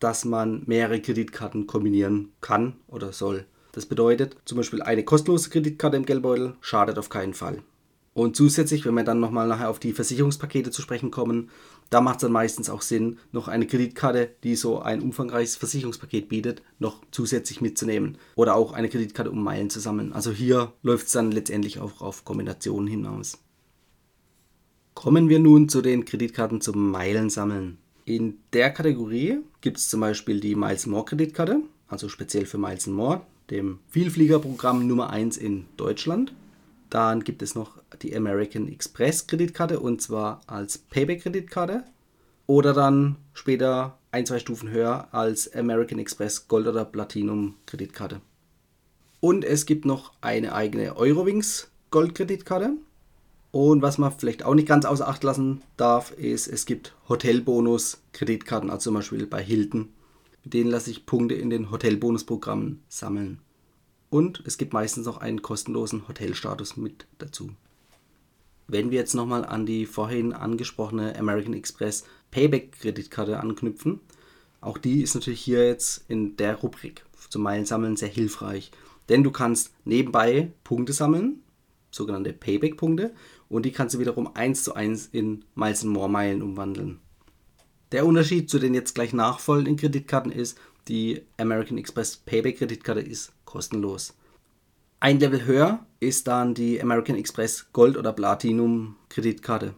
dass 0.00 0.24
man 0.24 0.62
mehrere 0.66 1.00
Kreditkarten 1.00 1.66
kombinieren 1.66 2.32
kann 2.40 2.74
oder 2.88 3.12
soll. 3.12 3.46
Das 3.72 3.86
bedeutet, 3.86 4.36
zum 4.44 4.56
Beispiel 4.56 4.82
eine 4.82 5.04
kostenlose 5.04 5.50
Kreditkarte 5.50 5.96
im 5.96 6.06
Geldbeutel 6.06 6.56
schadet 6.60 6.98
auf 6.98 7.08
keinen 7.08 7.34
Fall. 7.34 7.62
Und 8.16 8.34
zusätzlich, 8.34 8.86
wenn 8.86 8.94
wir 8.94 9.04
dann 9.04 9.20
nochmal 9.20 9.46
nachher 9.46 9.68
auf 9.68 9.78
die 9.78 9.92
Versicherungspakete 9.92 10.70
zu 10.70 10.80
sprechen 10.80 11.10
kommen, 11.10 11.50
da 11.90 12.00
macht 12.00 12.16
es 12.16 12.20
dann 12.22 12.32
meistens 12.32 12.70
auch 12.70 12.80
Sinn, 12.80 13.18
noch 13.30 13.46
eine 13.46 13.66
Kreditkarte, 13.66 14.30
die 14.42 14.56
so 14.56 14.78
ein 14.80 15.02
umfangreiches 15.02 15.56
Versicherungspaket 15.56 16.30
bietet, 16.30 16.62
noch 16.78 17.02
zusätzlich 17.10 17.60
mitzunehmen. 17.60 18.16
Oder 18.34 18.54
auch 18.54 18.72
eine 18.72 18.88
Kreditkarte, 18.88 19.30
um 19.30 19.44
Meilen 19.44 19.68
zu 19.68 19.80
sammeln. 19.80 20.14
Also 20.14 20.30
hier 20.30 20.72
läuft 20.82 21.08
es 21.08 21.12
dann 21.12 21.30
letztendlich 21.30 21.78
auch 21.78 22.00
auf 22.00 22.24
Kombinationen 22.24 22.88
hinaus. 22.88 23.36
Kommen 24.94 25.28
wir 25.28 25.38
nun 25.38 25.68
zu 25.68 25.82
den 25.82 26.06
Kreditkarten 26.06 26.62
zum 26.62 26.90
Meilen 26.90 27.28
sammeln. 27.28 27.76
In 28.06 28.38
der 28.54 28.70
Kategorie 28.70 29.40
gibt 29.60 29.76
es 29.76 29.90
zum 29.90 30.00
Beispiel 30.00 30.40
die 30.40 30.54
Miles 30.54 30.86
More 30.86 31.04
Kreditkarte, 31.04 31.60
also 31.86 32.08
speziell 32.08 32.46
für 32.46 32.56
Miles 32.56 32.86
More, 32.86 33.26
dem 33.50 33.80
Vielfliegerprogramm 33.90 34.86
Nummer 34.86 35.10
1 35.10 35.36
in 35.36 35.66
Deutschland. 35.76 36.32
Dann 36.90 37.24
gibt 37.24 37.42
es 37.42 37.54
noch 37.54 37.78
die 38.02 38.16
American 38.16 38.68
Express 38.68 39.26
Kreditkarte 39.26 39.80
und 39.80 40.00
zwar 40.00 40.40
als 40.46 40.78
Payback-Kreditkarte 40.78 41.84
oder 42.46 42.72
dann 42.72 43.16
später 43.32 43.98
ein, 44.12 44.26
zwei 44.26 44.38
Stufen 44.38 44.70
höher 44.70 45.08
als 45.12 45.52
American 45.54 45.98
Express 45.98 46.48
Gold 46.48 46.66
oder 46.66 46.84
Platinum 46.84 47.54
Kreditkarte. 47.66 48.20
Und 49.20 49.44
es 49.44 49.66
gibt 49.66 49.84
noch 49.84 50.12
eine 50.20 50.54
eigene 50.54 50.96
Eurowings 50.96 51.68
Gold-Kreditkarte. 51.90 52.74
Und 53.50 53.82
was 53.82 53.98
man 53.98 54.12
vielleicht 54.12 54.44
auch 54.44 54.54
nicht 54.54 54.68
ganz 54.68 54.84
außer 54.84 55.08
Acht 55.08 55.24
lassen 55.24 55.62
darf, 55.76 56.12
ist, 56.12 56.46
es 56.46 56.66
gibt 56.66 56.94
Hotelbonus-Kreditkarten, 57.08 58.70
also 58.70 58.84
zum 58.84 58.94
Beispiel 58.94 59.26
bei 59.26 59.42
Hilton. 59.42 59.88
Mit 60.44 60.54
denen 60.54 60.70
lasse 60.70 60.90
ich 60.90 61.06
Punkte 61.06 61.34
in 61.34 61.50
den 61.50 61.70
Hotelbonusprogrammen 61.70 62.82
sammeln. 62.88 63.40
Und 64.16 64.42
es 64.46 64.56
gibt 64.56 64.72
meistens 64.72 65.04
noch 65.04 65.18
einen 65.18 65.42
kostenlosen 65.42 66.08
Hotelstatus 66.08 66.78
mit 66.78 67.06
dazu. 67.18 67.50
Wenn 68.66 68.90
wir 68.90 68.98
jetzt 68.98 69.12
nochmal 69.12 69.44
an 69.44 69.66
die 69.66 69.84
vorhin 69.84 70.32
angesprochene 70.32 71.18
American 71.18 71.52
Express 71.52 72.06
Payback-Kreditkarte 72.30 73.38
anknüpfen, 73.38 74.00
auch 74.62 74.78
die 74.78 75.02
ist 75.02 75.16
natürlich 75.16 75.42
hier 75.42 75.66
jetzt 75.66 76.06
in 76.08 76.34
der 76.38 76.54
Rubrik 76.54 77.04
zum 77.28 77.42
Meilensammeln 77.42 77.96
sehr 77.96 78.08
hilfreich. 78.08 78.70
Denn 79.10 79.22
du 79.22 79.30
kannst 79.30 79.74
nebenbei 79.84 80.50
Punkte 80.64 80.94
sammeln, 80.94 81.42
sogenannte 81.90 82.32
Payback-Punkte, 82.32 83.12
und 83.50 83.66
die 83.66 83.72
kannst 83.72 83.96
du 83.96 83.98
wiederum 83.98 84.34
eins 84.34 84.64
zu 84.64 84.72
eins 84.72 85.10
in 85.12 85.44
Miles 85.54 85.84
More 85.84 86.08
Meilen 86.08 86.40
umwandeln. 86.40 87.00
Der 87.92 88.06
Unterschied 88.06 88.48
zu 88.48 88.58
den 88.58 88.72
jetzt 88.72 88.94
gleich 88.94 89.12
nachfolgenden 89.12 89.76
Kreditkarten 89.76 90.32
ist, 90.32 90.56
die 90.88 91.20
American 91.36 91.76
Express 91.76 92.16
Payback-Kreditkarte 92.16 93.02
ist 93.02 93.35
kostenlos. 93.56 94.12
Ein 95.00 95.18
Level 95.18 95.46
höher 95.46 95.86
ist 95.98 96.26
dann 96.26 96.52
die 96.52 96.82
American 96.82 97.16
Express 97.16 97.68
Gold 97.72 97.96
oder 97.96 98.12
Platinum 98.12 98.96
Kreditkarte. 99.08 99.72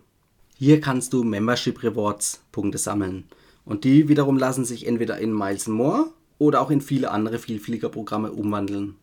Hier 0.56 0.80
kannst 0.80 1.12
du 1.12 1.22
Membership 1.22 1.80
Rewards 1.84 2.42
Punkte 2.50 2.78
sammeln 2.78 3.28
und 3.64 3.84
die 3.84 4.08
wiederum 4.08 4.36
lassen 4.36 4.64
sich 4.64 4.84
entweder 4.84 5.18
in 5.18 5.32
Miles 5.32 5.68
More 5.68 6.10
oder 6.38 6.60
auch 6.60 6.72
in 6.72 6.80
viele 6.80 7.12
andere 7.12 7.38
Vielfliegerprogramme 7.38 8.32
umwandeln. 8.32 8.96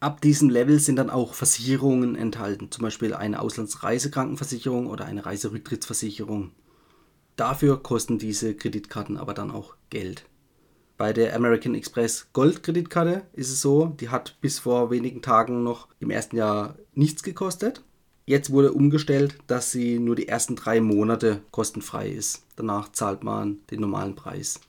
Ab 0.00 0.22
diesem 0.22 0.48
Level 0.48 0.78
sind 0.78 0.96
dann 0.96 1.10
auch 1.10 1.34
Versicherungen 1.34 2.16
enthalten, 2.16 2.70
zum 2.70 2.84
Beispiel 2.84 3.12
eine 3.12 3.40
Auslandsreisekrankenversicherung 3.40 4.86
oder 4.86 5.04
eine 5.04 5.26
Reiserücktrittsversicherung. 5.26 6.52
Dafür 7.36 7.82
kosten 7.82 8.18
diese 8.18 8.54
Kreditkarten 8.54 9.18
aber 9.18 9.34
dann 9.34 9.50
auch 9.50 9.74
Geld. 9.90 10.24
Bei 10.96 11.12
der 11.12 11.34
American 11.34 11.74
Express 11.74 12.28
Gold 12.32 12.62
Kreditkarte 12.62 13.22
ist 13.32 13.50
es 13.50 13.60
so, 13.60 13.86
die 14.00 14.10
hat 14.10 14.36
bis 14.40 14.60
vor 14.60 14.90
wenigen 14.90 15.22
Tagen 15.22 15.64
noch 15.64 15.88
im 15.98 16.10
ersten 16.10 16.36
Jahr 16.36 16.76
nichts 16.94 17.24
gekostet. 17.24 17.82
Jetzt 18.26 18.50
wurde 18.50 18.72
umgestellt, 18.72 19.36
dass 19.48 19.72
sie 19.72 19.98
nur 19.98 20.14
die 20.14 20.28
ersten 20.28 20.56
drei 20.56 20.80
Monate 20.80 21.42
kostenfrei 21.50 22.08
ist. 22.08 22.46
Danach 22.56 22.92
zahlt 22.92 23.24
man 23.24 23.58
den 23.70 23.80
normalen 23.80 24.14
Preis. 24.14 24.60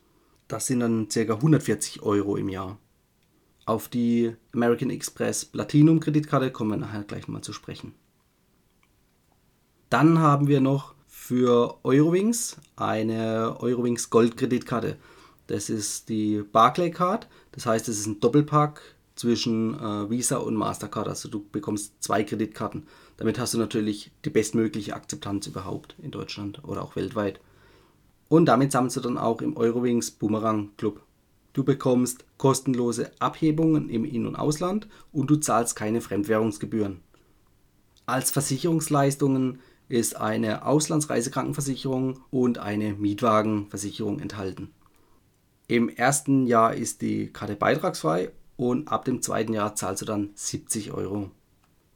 Das 0.47 0.65
sind 0.65 0.79
dann 0.79 1.07
ca. 1.09 1.19
140 1.19 2.01
Euro 2.01 2.37
im 2.37 2.49
Jahr. 2.49 2.79
Auf 3.65 3.87
die 3.87 4.35
American 4.53 4.89
Express 4.89 5.45
Platinum 5.45 5.99
Kreditkarte 5.99 6.51
kommen 6.51 6.71
wir 6.71 6.77
nachher 6.77 7.03
gleich 7.03 7.27
mal 7.27 7.41
zu 7.41 7.53
sprechen. 7.53 7.93
Dann 9.89 10.19
haben 10.19 10.47
wir 10.47 10.59
noch 10.59 10.95
für 11.07 11.79
Eurowings 11.83 12.57
eine 12.75 13.55
Eurowings 13.59 14.09
Gold 14.09 14.37
Kreditkarte. 14.37 14.97
Das 15.47 15.69
ist 15.69 16.09
die 16.09 16.41
Barclay 16.41 16.91
Card. 16.91 17.27
Das 17.51 17.65
heißt, 17.65 17.87
es 17.87 17.99
ist 17.99 18.07
ein 18.07 18.19
Doppelpack 18.19 18.81
zwischen 19.15 19.79
äh, 19.79 20.09
Visa 20.09 20.37
und 20.37 20.55
Mastercard. 20.55 21.07
Also 21.07 21.29
du 21.29 21.45
bekommst 21.51 22.03
zwei 22.03 22.23
Kreditkarten. 22.23 22.87
Damit 23.17 23.39
hast 23.39 23.53
du 23.53 23.57
natürlich 23.57 24.11
die 24.25 24.29
bestmögliche 24.29 24.95
Akzeptanz 24.95 25.47
überhaupt 25.47 25.95
in 26.01 26.11
Deutschland 26.11 26.63
oder 26.63 26.81
auch 26.81 26.95
weltweit. 26.95 27.39
Und 28.27 28.45
damit 28.47 28.71
sammelst 28.71 28.97
du 28.97 29.01
dann 29.01 29.17
auch 29.17 29.41
im 29.41 29.55
Eurowings 29.55 30.11
Boomerang 30.11 30.71
Club. 30.77 31.01
Du 31.53 31.63
bekommst 31.63 32.25
kostenlose 32.37 33.11
Abhebungen 33.19 33.89
im 33.89 34.03
In- 34.03 34.27
und 34.27 34.35
Ausland 34.35 34.89
und 35.13 35.29
du 35.29 35.37
zahlst 35.37 35.75
keine 35.75 36.01
Fremdwährungsgebühren. 36.01 36.99
Als 38.05 38.29
Versicherungsleistungen 38.31 39.59
ist 39.87 40.17
eine 40.17 40.65
Auslandsreisekrankenversicherung 40.65 42.19
und 42.29 42.57
eine 42.57 42.93
Mietwagenversicherung 42.93 44.19
enthalten. 44.19 44.73
Im 45.67 45.89
ersten 45.89 46.45
Jahr 46.45 46.75
ist 46.75 47.01
die 47.01 47.33
Karte 47.33 47.55
beitragsfrei 47.55 48.29
und 48.55 48.87
ab 48.87 49.03
dem 49.05 49.23
zweiten 49.23 49.53
Jahr 49.53 49.73
zahlst 49.75 50.03
du 50.03 50.05
dann 50.05 50.29
70 50.35 50.91
Euro. 50.91 51.31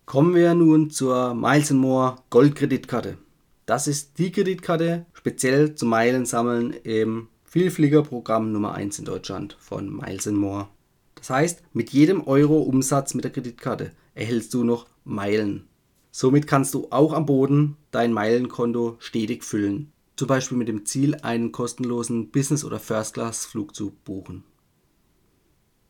Kommen 0.05 0.33
wir 0.33 0.55
nun 0.55 0.89
zur 0.89 1.35
Miles 1.35 1.69
More 1.69 2.15
Goldkreditkarte. 2.31 3.19
Das 3.67 3.87
ist 3.87 4.17
die 4.17 4.31
Kreditkarte 4.31 5.05
speziell 5.13 5.75
zum 5.75 5.89
Meilensammeln 5.89 6.73
im 6.83 7.27
Vielfliegerprogramm 7.43 8.51
Nummer 8.51 8.73
1 8.73 8.97
in 8.97 9.05
Deutschland 9.05 9.55
von 9.59 9.95
Miles 9.95 10.25
More. 10.25 10.67
Das 11.13 11.29
heißt, 11.29 11.61
mit 11.73 11.91
jedem 11.91 12.25
Euro 12.25 12.57
Umsatz 12.57 13.13
mit 13.13 13.23
der 13.23 13.31
Kreditkarte 13.31 13.91
erhältst 14.15 14.51
du 14.55 14.63
noch 14.63 14.87
Meilen. 15.03 15.67
Somit 16.09 16.47
kannst 16.47 16.73
du 16.73 16.87
auch 16.89 17.13
am 17.13 17.27
Boden 17.27 17.77
dein 17.91 18.13
Meilenkonto 18.13 18.95
stetig 18.97 19.43
füllen 19.43 19.91
zum 20.19 20.27
Beispiel 20.27 20.57
mit 20.57 20.67
dem 20.67 20.85
Ziel, 20.85 21.15
einen 21.15 21.53
kostenlosen 21.53 22.29
Business- 22.29 22.65
oder 22.65 22.77
First-Class-Flug 22.77 23.73
zu 23.73 23.91
buchen. 24.03 24.43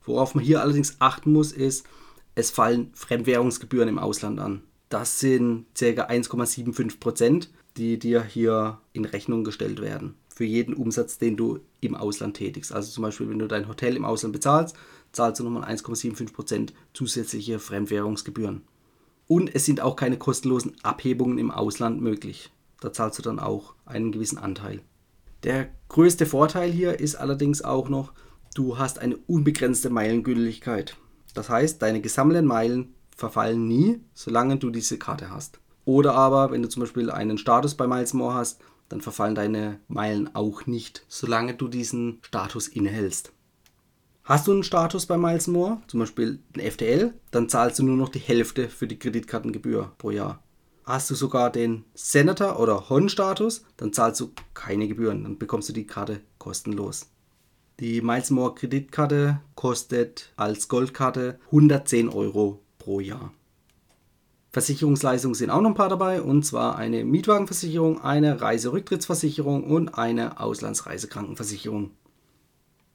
Worauf 0.04 0.36
man 0.36 0.44
hier 0.44 0.62
allerdings 0.62 0.98
achten 1.00 1.34
muss, 1.34 1.52
ist, 1.52 1.88
es 2.36 2.52
fallen 2.52 2.92
Fremdwährungsgebühren 2.94 3.90
im 3.90 3.98
Ausland 3.98 4.40
an. 4.40 4.62
Das 4.90 5.20
sind 5.20 5.66
ca. 5.74 5.86
1,75 5.86 7.00
Prozent, 7.00 7.50
die 7.76 7.98
dir 7.98 8.24
hier 8.24 8.80
in 8.94 9.06
Rechnung 9.06 9.44
gestellt 9.44 9.82
werden. 9.82 10.14
Für 10.28 10.46
jeden 10.46 10.76
Umsatz, 10.76 11.18
den 11.18 11.36
du 11.36 11.62
im 11.82 11.96
Ausland 11.96 12.38
tätigst. 12.38 12.72
Also 12.72 12.92
zum 12.92 13.02
Beispiel, 13.02 13.32
wenn 13.32 13.40
du 13.40 13.48
dein 13.48 13.68
Hotel 13.68 13.96
im 13.96 14.06
Ausland 14.06 14.34
bezahlst, 14.34 14.76
zahlst 15.12 15.40
du 15.40 15.44
nochmal 15.44 15.68
1,75 15.68 16.34
Prozent 16.34 16.74
zusätzliche 16.94 17.58
Fremdwährungsgebühren. 17.58 18.62
Und 19.26 19.56
es 19.56 19.66
sind 19.66 19.82
auch 19.82 19.96
keine 19.96 20.20
kostenlosen 20.20 20.76
Abhebungen 20.84 21.40
im 21.40 21.50
Ausland 21.50 22.00
möglich. 22.00 22.52
Da 22.82 22.94
zahlst 22.94 23.20
du 23.20 23.24
dann 23.24 23.40
auch 23.40 23.76
einen 23.86 24.12
gewissen 24.12 24.38
Anteil. 24.38 24.82
Der 25.44 25.70
größte 25.88 26.26
Vorteil 26.26 26.72
hier 26.72 27.00
ist 27.00 27.16
allerdings 27.16 27.62
auch 27.62 27.90
noch, 27.90 28.14
du 28.56 28.78
hast 28.78 29.00
eine 29.00 29.18
unbegrenzte 29.18 29.90
Meilengültigkeit. 29.90 30.98
Das 31.34 31.50
heißt, 31.50 31.82
deine 31.82 32.02
gesammelten 32.02 32.46
Meilen 32.46 32.94
verfallen 33.16 33.68
nie, 33.68 34.02
solange 34.14 34.58
du 34.58 34.70
diese 34.70 34.98
Karte 34.98 35.30
hast. 35.30 35.60
Oder 35.86 36.14
aber, 36.14 36.52
wenn 36.52 36.62
du 36.62 36.70
zum 36.70 36.82
Beispiel 36.82 37.10
einen 37.10 37.38
Status 37.38 37.76
bei 37.76 37.88
Miles 37.88 38.14
More 38.14 38.34
hast, 38.34 38.62
dann 38.90 39.02
verfallen 39.02 39.36
deine 39.36 39.80
Meilen 39.88 40.36
auch 40.36 40.66
nicht, 40.66 41.06
solange 41.08 41.54
du 41.54 41.68
diesen 41.68 42.20
Status 42.22 42.68
innehältst. 42.68 43.32
Hast 44.24 44.48
du 44.48 44.52
einen 44.52 44.64
Status 44.64 45.06
bei 45.06 45.18
Miles 45.18 45.48
More, 45.48 45.82
zum 45.88 46.02
Beispiel 46.02 46.40
ein 46.56 46.72
FTL, 46.72 47.14
dann 47.32 47.50
zahlst 47.50 47.80
du 47.80 47.84
nur 47.84 47.98
noch 47.98 48.10
die 48.10 48.20
Hälfte 48.20 48.70
für 48.70 48.88
die 48.88 49.00
Kreditkartengebühr 49.00 49.94
pro 49.98 50.12
Jahr. 50.12 50.44
Hast 50.90 51.12
du 51.12 51.14
sogar 51.14 51.52
den 51.52 51.86
Senator 51.94 52.60
oder 52.60 52.90
Hon-Status, 52.90 53.64
dann 53.78 53.94
zahlst 53.94 54.22
du 54.22 54.32
keine 54.56 54.88
Gebühren, 54.88 55.22
dann 55.22 55.38
bekommst 55.38 55.70
du 55.70 55.74
die 55.74 55.86
Karte 55.86 56.20
kostenlos. 56.40 57.12
Die 57.80 58.02
Miles 58.02 58.32
More 58.32 58.56
Kreditkarte 58.56 59.40
kostet 59.54 60.34
als 60.36 60.68
Goldkarte 60.68 61.38
110 61.46 62.10
Euro 62.10 62.64
pro 62.80 63.02
Jahr. 63.02 63.32
Versicherungsleistungen 64.52 65.36
sind 65.36 65.52
auch 65.52 65.62
noch 65.62 65.70
ein 65.70 65.76
paar 65.76 65.90
dabei, 65.90 66.24
und 66.24 66.44
zwar 66.44 66.76
eine 66.76 67.06
Mietwagenversicherung, 67.06 68.02
eine 68.02 68.42
Reiserücktrittsversicherung 68.42 69.66
und 69.66 69.90
eine 69.90 70.40
Auslandsreisekrankenversicherung. 70.40 71.92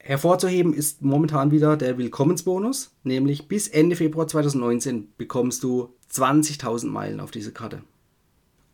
Hervorzuheben 0.06 0.74
ist 0.74 1.00
momentan 1.00 1.50
wieder 1.50 1.78
der 1.78 1.96
Willkommensbonus, 1.96 2.90
nämlich 3.04 3.48
bis 3.48 3.68
Ende 3.68 3.96
Februar 3.96 4.28
2019 4.28 5.08
bekommst 5.16 5.62
du 5.62 5.94
20.000 6.12 6.88
Meilen 6.88 7.20
auf 7.20 7.30
diese 7.30 7.52
Karte. 7.52 7.82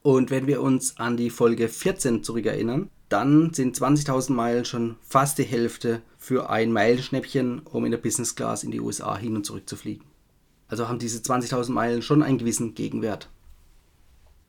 Und 0.02 0.32
wenn 0.32 0.48
wir 0.48 0.60
uns 0.60 0.96
an 0.96 1.16
die 1.16 1.30
Folge 1.30 1.68
14 1.68 2.24
zurückerinnern, 2.24 2.90
dann 3.08 3.54
sind 3.54 3.78
20.000 3.78 4.32
Meilen 4.32 4.64
schon 4.64 4.96
fast 5.02 5.38
die 5.38 5.44
Hälfte 5.44 6.02
für 6.18 6.50
ein 6.50 6.72
Meilenschnäppchen, 6.72 7.60
um 7.60 7.84
in 7.84 7.92
der 7.92 7.98
Business 7.98 8.34
Class 8.34 8.64
in 8.64 8.72
die 8.72 8.80
USA 8.80 9.16
hin 9.16 9.36
und 9.36 9.46
zurück 9.46 9.68
zu 9.68 9.76
fliegen. 9.76 10.06
Also 10.66 10.88
haben 10.88 10.98
diese 10.98 11.20
20.000 11.20 11.70
Meilen 11.70 12.02
schon 12.02 12.24
einen 12.24 12.38
gewissen 12.38 12.74
Gegenwert. 12.74 13.30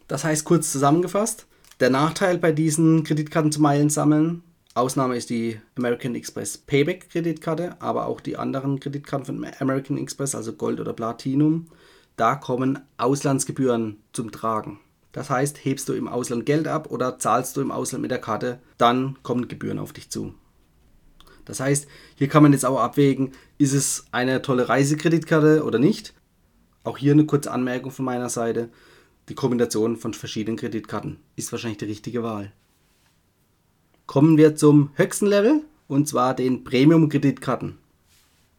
Das 0.08 0.24
heißt 0.24 0.46
kurz 0.46 0.72
zusammengefasst, 0.72 1.46
der 1.80 1.92
Nachteil 1.92 2.40
bei 2.40 2.52
diesen 2.52 3.04
Kreditkarten 3.04 3.52
zu 3.52 3.62
Meilen 3.62 3.92
sammeln 3.92 4.42
Ausnahme 4.74 5.18
ist 5.18 5.30
die 5.30 5.60
American 5.78 6.16
Express 6.16 6.58
Payback 6.58 7.10
Kreditkarte, 7.10 7.82
aber 7.82 8.06
auch 8.06 8.22
die 8.22 8.38
anderen 8.38 8.80
Kreditkarten 8.80 9.25
von 9.25 9.46
American 9.60 9.98
Express, 9.98 10.34
also 10.34 10.54
Gold 10.54 10.80
oder 10.80 10.94
Platinum, 10.94 11.68
da 12.16 12.36
kommen 12.36 12.80
Auslandsgebühren 12.96 13.98
zum 14.13 14.32
Tragen. 14.32 14.80
Das 15.12 15.30
heißt, 15.30 15.66
hebst 15.66 15.90
du 15.90 15.94
im 15.94 16.08
Ausland 16.08 16.46
Geld 16.46 16.70
ab 16.70 16.90
oder 16.90 17.20
zahlst 17.20 17.58
du 17.58 17.62
im 17.62 17.70
Ausland 17.70 18.01
mit 18.01 18.12
der 18.12 18.22
Karte, 18.22 18.60
dann 18.78 19.18
kommen 19.24 19.50
Gebühren 19.50 19.78
auf 19.78 19.92
dich 19.92 20.10
zu. 20.10 20.36
Das 21.44 21.60
heißt, 21.60 21.88
hier 22.16 22.30
kann 22.30 22.44
man 22.44 22.54
jetzt 22.54 22.66
auch 22.66 22.80
abwägen, 22.80 23.34
ist 23.58 23.74
es 23.74 24.06
eine 24.13 24.42
tolle 24.42 24.70
Reisekreditkarte 24.70 25.66
oder 25.66 25.80
nicht. 25.80 26.13
Auch 26.86 26.98
hier 26.98 27.12
eine 27.12 27.25
kurze 27.25 27.51
Anmerkung 27.51 27.92
von 27.92 28.06
meiner 28.06 28.30
Seite. 28.30 28.70
Die 29.28 29.36
Kombination 29.36 29.98
von 29.98 30.13
verschiedenen 30.13 30.56
Kreditkarten 30.56 31.20
ist 31.36 31.51
wahrscheinlich 31.51 31.80
die 31.80 31.86
richtige 31.86 32.24
Wahl 32.24 32.54
kommen 34.12 34.36
wir 34.36 34.58
zum 34.58 34.89
höchsten 34.96 35.25
Level 35.25 35.62
und 35.88 36.06
zwar 36.06 36.34
den 36.34 36.65
Premium-Kreditkarten. 36.65 37.77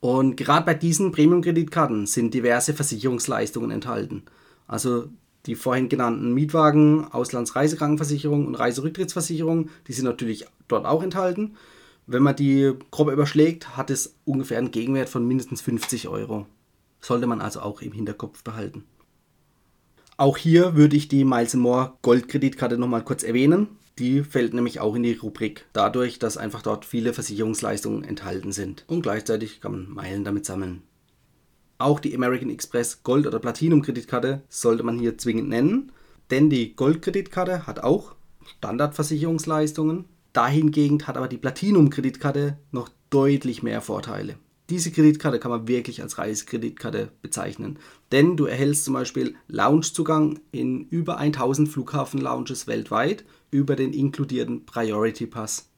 Und 0.01 0.39
gerade 0.39 0.65
bei 0.65 0.73
diesen 0.73 1.13
Premium-Kreditkarten 1.13 2.07
sind 2.07 2.33
diverse 2.33 2.73
Versicherungsleistungen 2.73 3.71
enthalten. 3.71 4.23
Also 4.67 5.11
die 5.45 5.55
vorhin 5.55 5.91
genannten 5.91 6.33
Mietwagen, 6.33 7.05
Auslandsreisekrankenversicherung 7.05 8.47
und 8.47 8.55
Reiserücktrittsversicherung, 8.55 9.69
die 9.89 9.93
sind 9.93 10.07
natürlich 10.07 10.47
dort 10.69 10.87
auch 10.87 11.03
enthalten. 11.03 11.57
Wenn 12.07 12.23
man 12.23 12.35
die 12.35 12.73
grob 12.91 13.13
überschlägt, 13.13 13.77
hat 13.77 13.91
es 13.91 14.15
ungefähr 14.25 14.57
einen 14.57 14.71
Gegenwert 14.71 15.11
von 15.11 15.29
mindestens 15.29 15.61
50 15.61 16.09
Euro. 16.09 16.47
Sollte 17.03 17.27
man 17.27 17.43
also 17.43 17.61
auch 17.61 17.83
im 17.83 17.93
Hinterkopf 17.93 18.43
behalten. 18.43 18.85
Auch 20.17 20.39
hier 20.39 20.77
würde 20.77 20.97
ich 20.97 21.09
die 21.09 21.27
Miles 21.27 21.53
More 21.53 21.93
Goldkreditkarte 22.01 22.79
nochmal 22.79 23.05
kurz 23.05 23.23
erwähnen. 23.23 23.69
Die 23.99 24.23
fällt 24.23 24.55
nämlich 24.55 24.81
auch 24.81 24.95
in 24.95 25.03
die 25.03 25.13
Rubrik, 25.13 25.67
dadurch, 25.73 26.19
dass 26.19 26.39
einfach 26.39 26.63
dort 26.63 26.85
viele 26.85 27.13
Versicherungsleistungen 27.13 28.05
enthalten 28.05 28.53
sind. 28.53 28.85
Und 28.89 29.03
gleichzeitig 29.03 29.61
kann 29.61 29.73
man 29.73 29.91
Meilen 29.91 30.25
damit 30.25 30.47
sammeln. 30.47 30.83
Auch 31.79 32.01
die 32.01 32.15
American 32.15 32.49
Express 32.49 33.03
Gold- 33.03 33.27
oder 33.27 33.39
Platinum-Kreditkarte 33.39 34.43
sollte 34.49 34.83
man 34.83 34.99
hier 34.99 35.19
zwingend 35.19 35.49
nennen, 35.49 35.93
denn 36.31 36.49
die 36.49 36.75
Gold-Kreditkarte 36.75 37.67
hat 37.67 37.81
auch 37.81 38.15
Standardversicherungsleistungen. 38.59 40.07
Dahingegen 40.33 41.07
hat 41.07 41.17
aber 41.17 41.29
die 41.29 41.39
Platinum-Kreditkarte 41.39 42.57
noch 42.71 42.89
deutlich 43.11 43.63
mehr 43.63 43.83
Vorteile. 43.83 44.37
Diese 44.73 44.91
Kreditkarte 44.91 45.39
kann 45.39 45.51
man 45.51 45.69
wirklich 45.69 46.01
als 46.01 46.17
Reisekreditkarte 46.17 47.11
bezeichnen, 47.21 47.79
denn 48.11 48.39
du 48.39 48.47
erhältst 48.47 48.87
zum 48.87 48.95
Beispiel 48.95 49.35
Loungezugang 49.47 50.41
in 50.51 50.89
über 50.89 51.19
1000 51.19 51.69
Flughafen-Lounges 51.69 52.67
weltweit 52.67 53.27
über 53.51 53.77
den 53.77 53.93
inkludierten 53.93 54.65
Priority 54.65 55.27
Pass. 55.27 55.69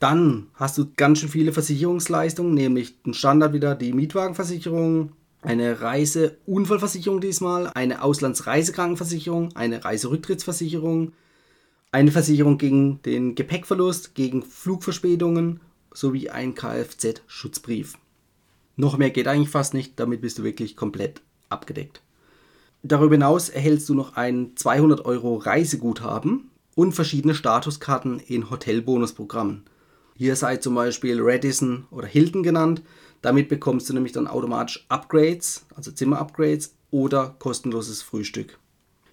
Dann 0.00 0.48
hast 0.54 0.76
du 0.76 0.86
ganz 0.96 1.20
schön 1.20 1.28
viele 1.28 1.52
Versicherungsleistungen, 1.52 2.52
nämlich 2.52 3.00
den 3.04 3.14
Standard 3.14 3.52
wieder 3.52 3.76
die 3.76 3.92
Mietwagenversicherung, 3.92 5.12
eine 5.42 5.80
Reiseunfallversicherung 5.80 7.20
diesmal, 7.20 7.70
eine 7.74 8.02
Auslandsreisekrankenversicherung, 8.02 9.54
eine 9.54 9.84
Reiserücktrittsversicherung, 9.84 11.12
eine 11.92 12.10
Versicherung 12.10 12.58
gegen 12.58 13.00
den 13.02 13.36
Gepäckverlust, 13.36 14.16
gegen 14.16 14.42
Flugverspätungen 14.42 15.60
sowie 15.94 16.28
ein 16.28 16.56
Kfz-Schutzbrief. 16.56 17.96
Noch 18.76 18.98
mehr 18.98 19.10
geht 19.10 19.26
eigentlich 19.26 19.50
fast 19.50 19.74
nicht, 19.74 19.98
damit 19.98 20.20
bist 20.20 20.38
du 20.38 20.44
wirklich 20.44 20.76
komplett 20.76 21.22
abgedeckt. 21.48 22.02
Darüber 22.82 23.14
hinaus 23.14 23.48
erhältst 23.48 23.88
du 23.88 23.94
noch 23.94 24.16
ein 24.16 24.52
200 24.54 25.04
Euro 25.04 25.36
Reiseguthaben 25.36 26.50
und 26.74 26.92
verschiedene 26.92 27.34
Statuskarten 27.34 28.20
in 28.20 28.50
Hotelbonusprogrammen. 28.50 29.64
Hier 30.14 30.36
sei 30.36 30.58
zum 30.58 30.74
Beispiel 30.74 31.18
Radisson 31.20 31.86
oder 31.90 32.06
Hilton 32.06 32.42
genannt. 32.42 32.82
Damit 33.22 33.48
bekommst 33.48 33.88
du 33.88 33.94
nämlich 33.94 34.12
dann 34.12 34.28
automatisch 34.28 34.86
Upgrades, 34.88 35.66
also 35.74 35.90
Zimmer-Upgrades 35.90 36.74
oder 36.90 37.34
kostenloses 37.38 38.02
Frühstück. 38.02 38.58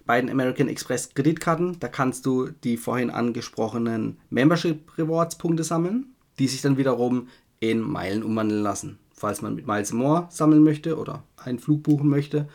Bei 0.06 0.20
den 0.20 0.30
American 0.30 0.68
Express 0.68 1.14
Kreditkarten, 1.14 1.78
da 1.80 1.88
kannst 1.88 2.26
du 2.26 2.48
die 2.48 2.76
vorhin 2.76 3.10
angesprochenen 3.10 4.18
Membership 4.28 4.96
Rewards 4.98 5.36
Punkte 5.36 5.64
sammeln, 5.64 6.14
die 6.38 6.48
sich 6.48 6.60
dann 6.60 6.76
wiederum 6.76 7.28
in 7.60 7.80
Meilen 7.80 8.22
umwandeln 8.22 8.62
lassen, 8.62 8.98
falls 9.24 9.40
man 9.40 9.54
mit 9.54 9.66
Miles 9.66 9.94
More 9.94 10.26
sammeln 10.28 10.62
möchte 10.62 10.98
oder 10.98 11.22
einen 11.36 11.58
Flug 11.58 11.82
buchen 11.82 12.10
möchte 12.10 12.46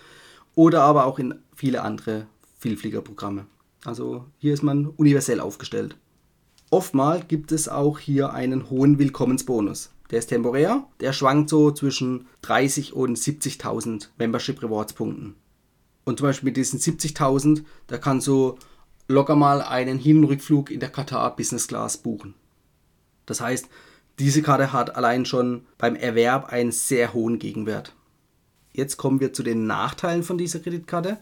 oder 0.53 0.83
aber 0.83 1.07
auch 1.07 1.17
in 1.17 1.33
viele 1.55 1.81
andere 1.81 2.27
Vielfliegerprogramme. 2.59 3.47
Also 3.85 4.25
hier 4.37 4.53
ist 4.53 4.61
man 4.61 4.85
universell 4.85 5.39
aufgestellt. 5.39 5.97
Oftmals 6.69 7.27
gibt 7.27 7.51
es 7.51 7.69
auch 7.69 7.97
hier 7.97 8.33
einen 8.33 8.69
hohen 8.69 8.99
Willkommensbonus. 8.99 9.89
Der 10.11 10.19
ist 10.19 10.27
temporär, 10.27 10.85
der 10.99 11.11
schwankt 11.11 11.49
so 11.49 11.71
zwischen 11.71 12.27
30 12.43 12.93
und 12.93 13.17
70.000 13.17 14.09
Membership 14.19 14.61
Rewards 14.61 14.93
Punkten. 14.93 15.37
Und 16.05 16.19
zum 16.19 16.27
Beispiel 16.27 16.49
mit 16.49 16.57
diesen 16.57 16.79
70.000, 16.79 17.63
da 17.87 17.97
kannst 17.97 18.27
du 18.27 18.59
locker 19.07 19.35
mal 19.35 19.63
einen 19.63 19.97
Hin- 19.97 20.19
und 20.19 20.25
Rückflug 20.25 20.69
in 20.69 20.79
der 20.79 20.89
Qatar 20.89 21.35
Business 21.35 21.67
Class 21.67 21.97
buchen. 21.97 22.35
Das 23.25 23.41
heißt, 23.41 23.67
diese 24.19 24.41
Karte 24.41 24.73
hat 24.73 24.95
allein 24.95 25.25
schon 25.25 25.65
beim 25.77 25.95
Erwerb 25.95 26.51
einen 26.51 26.71
sehr 26.71 27.13
hohen 27.13 27.39
Gegenwert. 27.39 27.93
Jetzt 28.73 28.97
kommen 28.97 29.19
wir 29.19 29.33
zu 29.33 29.43
den 29.43 29.65
Nachteilen 29.65 30.23
von 30.23 30.37
dieser 30.37 30.59
Kreditkarte. 30.59 31.17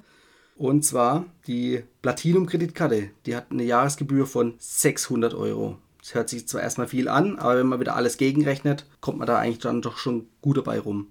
Und 0.56 0.84
zwar 0.84 1.26
die 1.46 1.84
Platinum-Kreditkarte. 2.02 3.12
Die 3.26 3.36
hat 3.36 3.52
eine 3.52 3.64
Jahresgebühr 3.64 4.26
von 4.26 4.56
600 4.58 5.36
Euro. 5.36 5.78
Das 6.02 6.16
hört 6.16 6.30
sich 6.30 6.48
zwar 6.48 6.62
erstmal 6.62 6.88
viel 6.88 7.08
an, 7.08 7.38
aber 7.38 7.58
wenn 7.58 7.68
man 7.68 7.80
wieder 7.80 7.96
alles 7.96 8.18
gegenrechnet, 8.18 8.86
kommt 9.00 9.20
man 9.20 9.28
da 9.28 9.38
eigentlich 9.38 9.60
dann 9.60 9.82
doch 9.82 9.98
schon 9.98 10.28
gut 10.42 10.58
dabei 10.58 10.80
rum. 10.80 11.08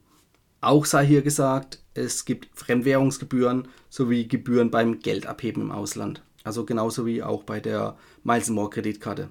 Auch 0.60 0.84
sei 0.84 1.06
hier 1.06 1.22
gesagt, 1.22 1.80
es 1.94 2.24
gibt 2.24 2.48
Fremdwährungsgebühren 2.54 3.68
sowie 3.88 4.26
Gebühren 4.26 4.70
beim 4.70 4.98
Geldabheben 4.98 5.62
im 5.62 5.70
Ausland. 5.70 6.22
Also 6.42 6.64
genauso 6.64 7.06
wie 7.06 7.22
auch 7.22 7.44
bei 7.44 7.60
der 7.60 7.96
Miles 8.24 8.48
More 8.48 8.70
Kreditkarte. 8.70 9.28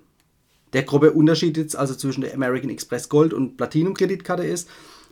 Der 0.73 0.83
grobe 0.83 1.13
Unterschied 1.13 1.57
jetzt 1.57 1.75
also 1.75 1.95
zwischen 1.95 2.21
der 2.21 2.33
American 2.33 2.69
Express 2.69 3.09
Gold 3.09 3.33
und 3.33 3.57
Platinum 3.57 3.93
Kreditkarte 3.93 4.43
ist, 4.43 4.69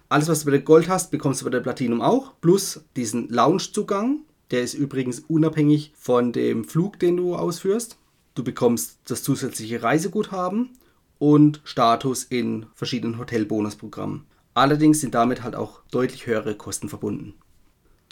alles 0.09 0.27
was 0.27 0.41
du 0.41 0.45
bei 0.45 0.51
der 0.51 0.61
Gold 0.61 0.89
hast, 0.89 1.11
bekommst 1.11 1.41
du 1.41 1.45
bei 1.45 1.51
der 1.51 1.61
Platinum 1.61 2.01
auch, 2.01 2.33
plus 2.41 2.81
diesen 2.95 3.29
Lounge-Zugang. 3.29 4.19
Der 4.51 4.61
ist 4.61 4.73
übrigens 4.73 5.21
unabhängig 5.21 5.91
von 5.95 6.31
dem 6.31 6.65
Flug, 6.65 6.99
den 6.99 7.17
du 7.17 7.35
ausführst. 7.35 7.97
Du 8.35 8.43
bekommst 8.43 8.99
das 9.05 9.23
zusätzliche 9.23 9.81
Reiseguthaben 9.81 10.69
und 11.17 11.61
Status 11.63 12.23
in 12.23 12.65
verschiedenen 12.75 13.17
Hotelbonusprogrammen. 13.17 14.25
Allerdings 14.53 15.01
sind 15.01 15.15
damit 15.15 15.41
halt 15.43 15.55
auch 15.55 15.81
deutlich 15.89 16.27
höhere 16.27 16.55
Kosten 16.55 16.89
verbunden. 16.89 17.33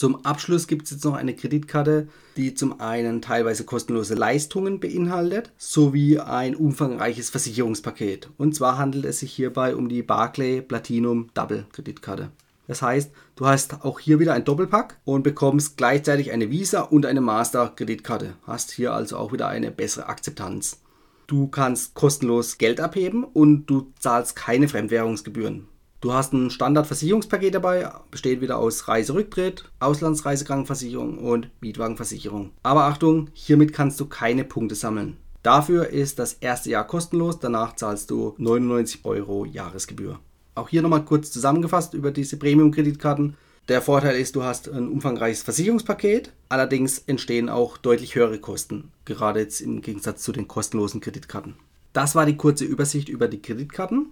Zum 0.02 0.26
Abschluss 0.26 0.66
gibt 0.66 0.86
es 0.86 0.90
jetzt 0.94 1.06
noch 1.06 1.14
eine 1.14 1.36
Kreditkarte, 1.36 2.08
die 2.36 2.56
zum 2.56 2.80
einen 2.80 3.22
teilweise 3.22 3.66
kostenlose 3.66 4.16
Leistungen 4.16 4.80
beinhaltet, 4.80 5.52
sowie 5.60 6.18
ein 6.18 6.56
umfangreiches 6.56 7.30
Versicherungspaket. 7.30 8.32
Und 8.40 8.56
zwar 8.56 8.80
handelt 8.80 9.06
es 9.06 9.20
sich 9.20 9.32
hierbei 9.32 9.76
um 9.76 9.90
die 9.90 10.02
Barclay 10.02 10.64
Platinum 10.64 11.30
Double 11.36 11.68
Kreditkarte. 11.72 12.32
Das 12.66 12.82
heißt, 12.82 13.12
du 13.36 13.46
hast 13.46 13.86
auch 13.86 14.00
hier 14.00 14.18
wieder 14.18 14.34
ein 14.34 14.44
Doppelpack 14.44 14.98
und 15.06 15.22
bekommst 15.22 15.78
gleichzeitig 15.78 16.32
eine 16.32 16.50
Visa 16.50 16.82
und 16.82 17.06
eine 17.06 17.22
Master 17.22 17.72
Kreditkarte. 17.76 18.34
Hast 18.48 18.72
hier 18.72 18.94
also 18.94 19.18
auch 19.18 19.32
wieder 19.32 19.50
eine 19.50 19.70
bessere 19.70 20.10
Akzeptanz. 20.10 20.82
Du 21.28 21.48
kannst 21.48 21.94
kostenlos 21.94 22.58
Geld 22.58 22.80
abheben 22.80 23.24
und 23.24 23.68
du 23.68 23.94
zahlst 24.00 24.36
keine 24.36 24.68
Fremdwährungsgebühren. 24.68 25.68
Du 26.02 26.14
hast 26.14 26.34
ein 26.34 26.50
Standardversicherungspaket 26.50 27.54
dabei, 27.54 27.88
besteht 28.10 28.42
wieder 28.42 28.58
aus 28.58 28.88
Reiserücktritt, 28.88 29.66
Auslandsreisekrankenversicherung 29.80 31.20
und 31.20 31.52
Mietwagenversicherung. 31.62 32.50
Aber 32.64 32.86
Achtung, 32.86 33.30
hiermit 33.34 33.72
kannst 33.72 34.00
du 34.00 34.08
keine 34.08 34.44
Punkte 34.44 34.74
sammeln. 34.74 35.18
Dafür 35.44 35.90
ist 35.90 36.18
das 36.18 36.34
erste 36.34 36.72
Jahr 36.72 36.88
kostenlos, 36.88 37.40
danach 37.40 37.76
zahlst 37.76 38.10
du 38.10 38.34
99 38.40 39.06
Euro 39.06 39.46
Jahresgebühr. 39.46 40.20
Auch 40.56 40.70
hier 40.70 40.82
nochmal 40.82 41.06
kurz 41.06 41.32
zusammengefasst 41.32 41.94
über 41.94 42.10
diese 42.10 42.38
Premium-Kreditkarten. 42.38 43.38
Der 43.68 43.84
Vorteil 43.84 44.20
ist, 44.20 44.36
du 44.36 44.42
hast 44.42 44.70
ein 44.70 44.90
umfangreiches 44.90 45.44
Versicherungspaket, 45.44 46.34
allerdings 46.50 46.98
entstehen 46.98 47.48
auch 47.48 47.78
deutlich 47.78 48.16
höhere 48.16 48.40
Kosten, 48.40 48.92
gerade 49.06 49.42
jetzt 49.42 49.62
im 49.62 49.82
Gegensatz 49.82 50.24
zu 50.24 50.32
den 50.32 50.48
kostenlosen 50.48 51.00
Kreditkarten. 51.00 51.58
Das 51.94 52.16
war 52.16 52.26
die 52.26 52.38
kurze 52.38 52.66
Übersicht 52.66 53.08
über 53.08 53.28
die 53.28 53.42
Kreditkarten. 53.42 54.08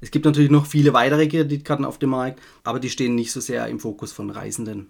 Es 0.00 0.10
gibt 0.10 0.24
natürlich 0.24 0.50
noch 0.50 0.66
viele 0.66 0.92
weitere 0.92 1.26
Kreditkarten 1.26 1.84
auf 1.84 1.98
dem 1.98 2.10
Markt, 2.10 2.40
aber 2.64 2.80
die 2.80 2.90
stehen 2.90 3.14
nicht 3.14 3.32
so 3.32 3.40
sehr 3.40 3.66
im 3.68 3.80
Fokus 3.80 4.12
von 4.12 4.30
Reisenden. 4.30 4.88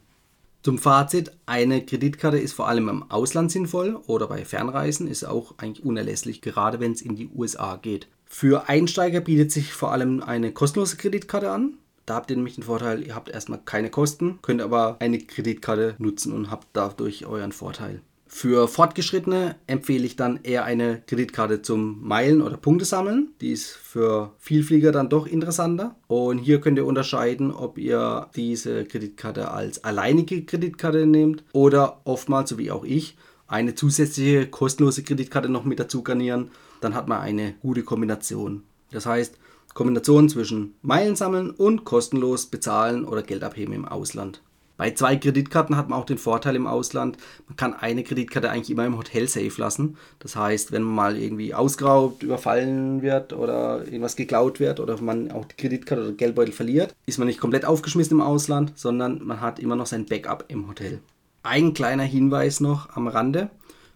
Zum 0.62 0.78
Fazit, 0.78 1.30
eine 1.46 1.86
Kreditkarte 1.86 2.38
ist 2.38 2.52
vor 2.52 2.66
allem 2.66 2.88
im 2.88 3.08
Ausland 3.08 3.52
sinnvoll 3.52 4.00
oder 4.08 4.26
bei 4.26 4.44
Fernreisen 4.44 5.06
ist 5.06 5.22
auch 5.22 5.54
eigentlich 5.58 5.84
unerlässlich, 5.86 6.42
gerade 6.42 6.80
wenn 6.80 6.90
es 6.90 7.02
in 7.02 7.14
die 7.14 7.28
USA 7.28 7.76
geht. 7.76 8.08
Für 8.24 8.68
Einsteiger 8.68 9.20
bietet 9.20 9.52
sich 9.52 9.72
vor 9.72 9.92
allem 9.92 10.24
eine 10.24 10.50
kostenlose 10.50 10.96
Kreditkarte 10.96 11.52
an. 11.52 11.74
Da 12.04 12.16
habt 12.16 12.30
ihr 12.30 12.36
nämlich 12.36 12.56
den 12.56 12.64
Vorteil, 12.64 13.06
ihr 13.06 13.14
habt 13.14 13.28
erstmal 13.28 13.60
keine 13.64 13.90
Kosten, 13.90 14.40
könnt 14.42 14.60
aber 14.60 14.96
eine 14.98 15.20
Kreditkarte 15.20 15.94
nutzen 15.98 16.32
und 16.32 16.50
habt 16.50 16.66
dadurch 16.72 17.26
euren 17.26 17.52
Vorteil. 17.52 18.00
Für 18.38 18.68
Fortgeschrittene 18.68 19.56
empfehle 19.66 20.04
ich 20.04 20.14
dann 20.14 20.40
eher 20.42 20.66
eine 20.66 21.00
Kreditkarte 21.06 21.62
zum 21.62 22.06
Meilen- 22.06 22.42
oder 22.42 22.58
Punktesammeln. 22.58 23.30
Die 23.40 23.50
ist 23.50 23.70
für 23.70 24.34
Vielflieger 24.38 24.92
dann 24.92 25.08
doch 25.08 25.26
interessanter. 25.26 25.96
Und 26.06 26.36
hier 26.36 26.60
könnt 26.60 26.76
ihr 26.76 26.84
unterscheiden, 26.84 27.50
ob 27.50 27.78
ihr 27.78 28.28
diese 28.36 28.84
Kreditkarte 28.84 29.52
als 29.52 29.84
alleinige 29.84 30.44
Kreditkarte 30.44 31.06
nehmt 31.06 31.44
oder 31.52 32.02
oftmals, 32.04 32.50
so 32.50 32.58
wie 32.58 32.70
auch 32.70 32.84
ich, 32.84 33.16
eine 33.46 33.74
zusätzliche 33.74 34.46
kostenlose 34.48 35.02
Kreditkarte 35.02 35.48
noch 35.48 35.64
mit 35.64 35.80
dazu 35.80 36.02
garnieren. 36.02 36.50
Dann 36.82 36.94
hat 36.94 37.08
man 37.08 37.22
eine 37.22 37.54
gute 37.62 37.84
Kombination. 37.84 38.64
Das 38.90 39.06
heißt, 39.06 39.38
Kombination 39.72 40.28
zwischen 40.28 40.74
Meilen 40.82 41.16
sammeln 41.16 41.52
und 41.52 41.86
kostenlos 41.86 42.44
bezahlen 42.44 43.06
oder 43.06 43.22
Geld 43.22 43.42
abheben 43.42 43.72
im 43.72 43.86
Ausland. 43.86 44.42
Bei 44.76 44.90
zwei 44.90 45.16
Kreditkarten 45.16 45.76
hat 45.76 45.88
man 45.88 45.98
auch 45.98 46.04
den 46.04 46.18
Vorteil 46.18 46.54
im 46.54 46.66
Ausland, 46.66 47.16
man 47.46 47.56
kann 47.56 47.72
eine 47.74 48.04
Kreditkarte 48.04 48.50
eigentlich 48.50 48.70
immer 48.70 48.84
im 48.84 48.98
Hotel 48.98 49.26
safe 49.26 49.54
lassen. 49.56 49.96
Das 50.18 50.36
heißt, 50.36 50.70
wenn 50.70 50.82
man 50.82 50.94
mal 50.94 51.16
irgendwie 51.16 51.54
ausgeraubt, 51.54 52.22
überfallen 52.22 53.00
wird 53.00 53.32
oder 53.32 53.84
irgendwas 53.84 54.16
geklaut 54.16 54.60
wird 54.60 54.78
oder 54.78 55.00
man 55.00 55.30
auch 55.30 55.46
die 55.46 55.56
Kreditkarte 55.56 56.02
oder 56.02 56.12
Geldbeutel 56.12 56.52
verliert, 56.52 56.94
ist 57.06 57.18
man 57.18 57.26
nicht 57.26 57.40
komplett 57.40 57.64
aufgeschmissen 57.64 58.18
im 58.18 58.20
Ausland, 58.20 58.72
sondern 58.76 59.24
man 59.24 59.40
hat 59.40 59.58
immer 59.58 59.76
noch 59.76 59.86
sein 59.86 60.04
Backup 60.04 60.44
im 60.48 60.68
Hotel. 60.68 61.00
Ein 61.42 61.72
kleiner 61.72 62.02
Hinweis 62.02 62.60
noch 62.60 62.96
am 62.96 63.08
Rande. 63.08 63.50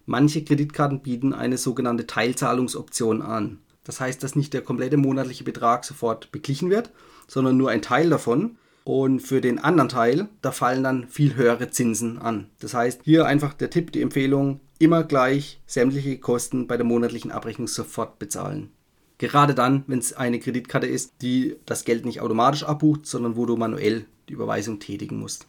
Manche 0.07 0.45
Kreditkarten 0.45 1.01
bieten 1.01 1.35
eine 1.35 1.59
sogenannte 1.59 2.07
Teilzahlungsoption 2.07 3.23
an. 3.23 3.59
Das 3.85 4.01
heißt, 4.01 4.23
dass 4.23 4.37
nicht 4.37 4.55
der 4.55 4.63
komplette 4.63 4.97
monatliche 4.97 5.45
Betrag 5.45 5.85
sofort 5.85 6.33
beglichen 6.33 6.71
wird, 6.71 6.91
sondern 7.27 7.57
nur 7.57 7.71
ein 7.71 7.83
Teil 7.83 8.09
davon. 8.09 8.57
Und 8.91 9.21
für 9.21 9.41
den 9.41 9.61
anderen 9.61 9.89
Teil, 9.89 10.29
da 10.43 10.51
fallen 10.51 10.83
dann 10.83 11.07
viel 11.07 11.37
höhere 11.37 11.71
Zinsen 11.71 12.19
an. 12.19 12.49
Das 12.59 12.75
heißt, 12.75 13.03
hier 13.05 13.25
einfach 13.25 13.55
der 13.55 13.71
Tipp, 13.71 13.93
die 13.93 14.03
Empfehlung, 14.03 14.59
immer 14.81 15.05
gleich 15.05 15.61
sämtliche 15.65 16.19
Kosten 16.19 16.67
bei 16.67 16.77
der 16.77 16.85
monatlichen 16.85 17.31
Abrechnung 17.31 17.69
sofort 17.69 18.19
bezahlen. 18.19 18.71
Gerade 19.19 19.55
dann, 19.55 19.85
wenn 19.87 20.01
es 20.01 20.13
eine 20.15 20.41
Kreditkarte 20.41 20.89
ist, 20.89 21.13
die 21.23 21.55
das 21.67 21.85
Geld 21.85 22.05
nicht 22.05 22.21
automatisch 22.21 22.65
abbucht, 22.65 23.07
sondern 23.07 23.37
wo 23.37 23.47
du 23.47 23.57
manuell 23.57 24.07
die 24.29 24.33
Überweisung 24.33 24.81
tätigen 24.81 25.21
musst. 25.21 25.47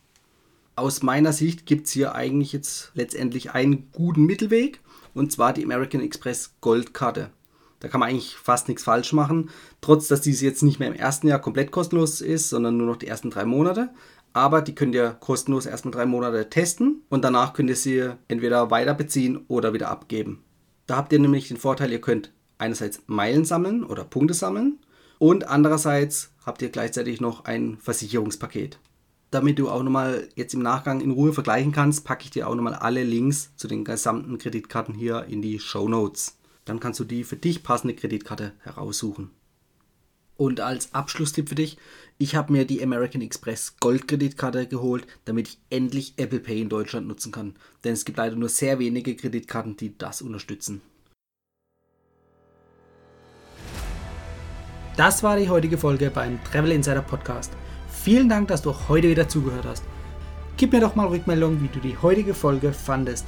Aus 0.75 1.01
meiner 1.01 1.33
Sicht 1.33 1.65
gibt 1.65 1.87
es 1.87 1.93
hier 1.93 2.13
eigentlich 2.13 2.53
jetzt 2.53 2.91
letztendlich 2.93 3.53
einen 3.53 3.89
guten 3.91 4.23
Mittelweg, 4.23 4.81
und 5.15 5.31
zwar 5.31 5.53
die 5.53 5.63
American 5.63 6.01
Express 6.01 6.53
Goldkarte. 6.61 7.31
Da 7.81 7.89
kann 7.89 7.99
man 7.99 8.09
eigentlich 8.09 8.37
fast 8.37 8.69
nichts 8.69 8.83
falsch 8.83 9.11
machen, 9.11 9.49
trotz 9.81 10.07
dass 10.07 10.21
diese 10.21 10.45
jetzt 10.45 10.63
nicht 10.63 10.79
mehr 10.79 10.87
im 10.87 10.93
ersten 10.93 11.27
Jahr 11.27 11.39
komplett 11.39 11.71
kostenlos 11.71 12.21
ist, 12.21 12.49
sondern 12.49 12.77
nur 12.77 12.87
noch 12.87 12.95
die 12.95 13.07
ersten 13.07 13.29
drei 13.29 13.43
Monate. 13.43 13.89
Aber 14.33 14.61
die 14.61 14.75
könnt 14.75 14.95
ihr 14.95 15.09
kostenlos 15.19 15.65
erstmal 15.65 15.91
drei 15.91 16.05
Monate 16.05 16.49
testen 16.49 17.01
und 17.09 17.25
danach 17.25 17.51
könnt 17.53 17.69
ihr 17.69 17.75
sie 17.75 18.11
entweder 18.29 18.71
weiter 18.71 18.93
beziehen 18.93 19.43
oder 19.49 19.73
wieder 19.73 19.89
abgeben. 19.89 20.43
Da 20.87 20.95
habt 20.95 21.11
ihr 21.11 21.19
nämlich 21.19 21.49
den 21.49 21.57
Vorteil, 21.57 21.91
ihr 21.91 21.99
könnt 21.99 22.31
einerseits 22.57 23.01
Meilen 23.07 23.43
sammeln 23.43 23.83
oder 23.83 24.05
Punkte 24.05 24.33
sammeln 24.33 24.79
und 25.19 25.49
andererseits 25.49 26.31
habt 26.45 26.61
ihr 26.61 26.69
gleichzeitig 26.69 27.19
noch 27.19 27.45
ein 27.45 27.77
Versicherungspaket. 27.79 28.79
damit 29.31 29.59
du 29.59 29.69
auch 29.69 29.81
nochmal 29.81 30.27
jetzt 30.35 30.53
im 30.53 30.61
Nachgang 30.61 30.99
in 30.99 31.11
Ruhe 31.11 31.33
vergleichen 31.33 31.71
kannst, 31.71 32.03
packe 32.03 32.25
ich 32.25 32.31
dir 32.31 32.47
auch 32.47 32.55
nochmal 32.55 32.75
alle 32.75 33.03
Links 33.03 33.55
zu 33.55 33.67
den 33.67 33.85
gesamten 33.85 34.37
Kreditkarten 34.37 34.93
hier 34.93 35.25
in 35.25 35.41
die 35.41 35.59
Show 35.59 35.87
Notes. 35.87 36.37
Dann 36.65 36.79
kannst 36.79 36.99
du 36.99 37.03
die 37.03 37.23
für 37.23 37.35
dich 37.35 37.63
passende 37.63 37.95
Kreditkarte 37.95 38.53
heraussuchen. 38.59 39.31
Und 40.37 40.59
als 40.59 40.93
Abschlusstipp 40.95 41.49
für 41.49 41.55
dich, 41.55 41.77
ich 42.17 42.35
habe 42.35 42.51
mir 42.51 42.65
die 42.65 42.81
American 42.81 43.21
Express 43.21 43.75
Gold 43.79 44.07
Kreditkarte 44.07 44.65
geholt, 44.67 45.05
damit 45.25 45.49
ich 45.49 45.59
endlich 45.69 46.13
Apple 46.17 46.39
Pay 46.39 46.61
in 46.61 46.69
Deutschland 46.69 47.07
nutzen 47.07 47.31
kann. 47.31 47.55
Denn 47.83 47.93
es 47.93 48.05
gibt 48.05 48.17
leider 48.17 48.35
nur 48.35 48.49
sehr 48.49 48.79
wenige 48.79 49.15
Kreditkarten, 49.15 49.77
die 49.77 49.95
das 49.97 50.21
unterstützen. 50.21 50.81
Das 54.97 55.23
war 55.23 55.37
die 55.37 55.49
heutige 55.49 55.77
Folge 55.77 56.09
beim 56.09 56.43
Travel 56.43 56.71
Insider 56.71 57.01
Podcast. 57.01 57.53
Vielen 57.89 58.27
Dank, 58.27 58.47
dass 58.47 58.61
du 58.61 58.73
heute 58.89 59.09
wieder 59.09 59.29
zugehört 59.29 59.65
hast. 59.65 59.83
Gib 60.57 60.73
mir 60.73 60.81
doch 60.81 60.95
mal 60.95 61.07
Rückmeldung, 61.07 61.61
wie 61.61 61.67
du 61.67 61.79
die 61.79 61.97
heutige 61.97 62.33
Folge 62.33 62.73
fandest. 62.73 63.27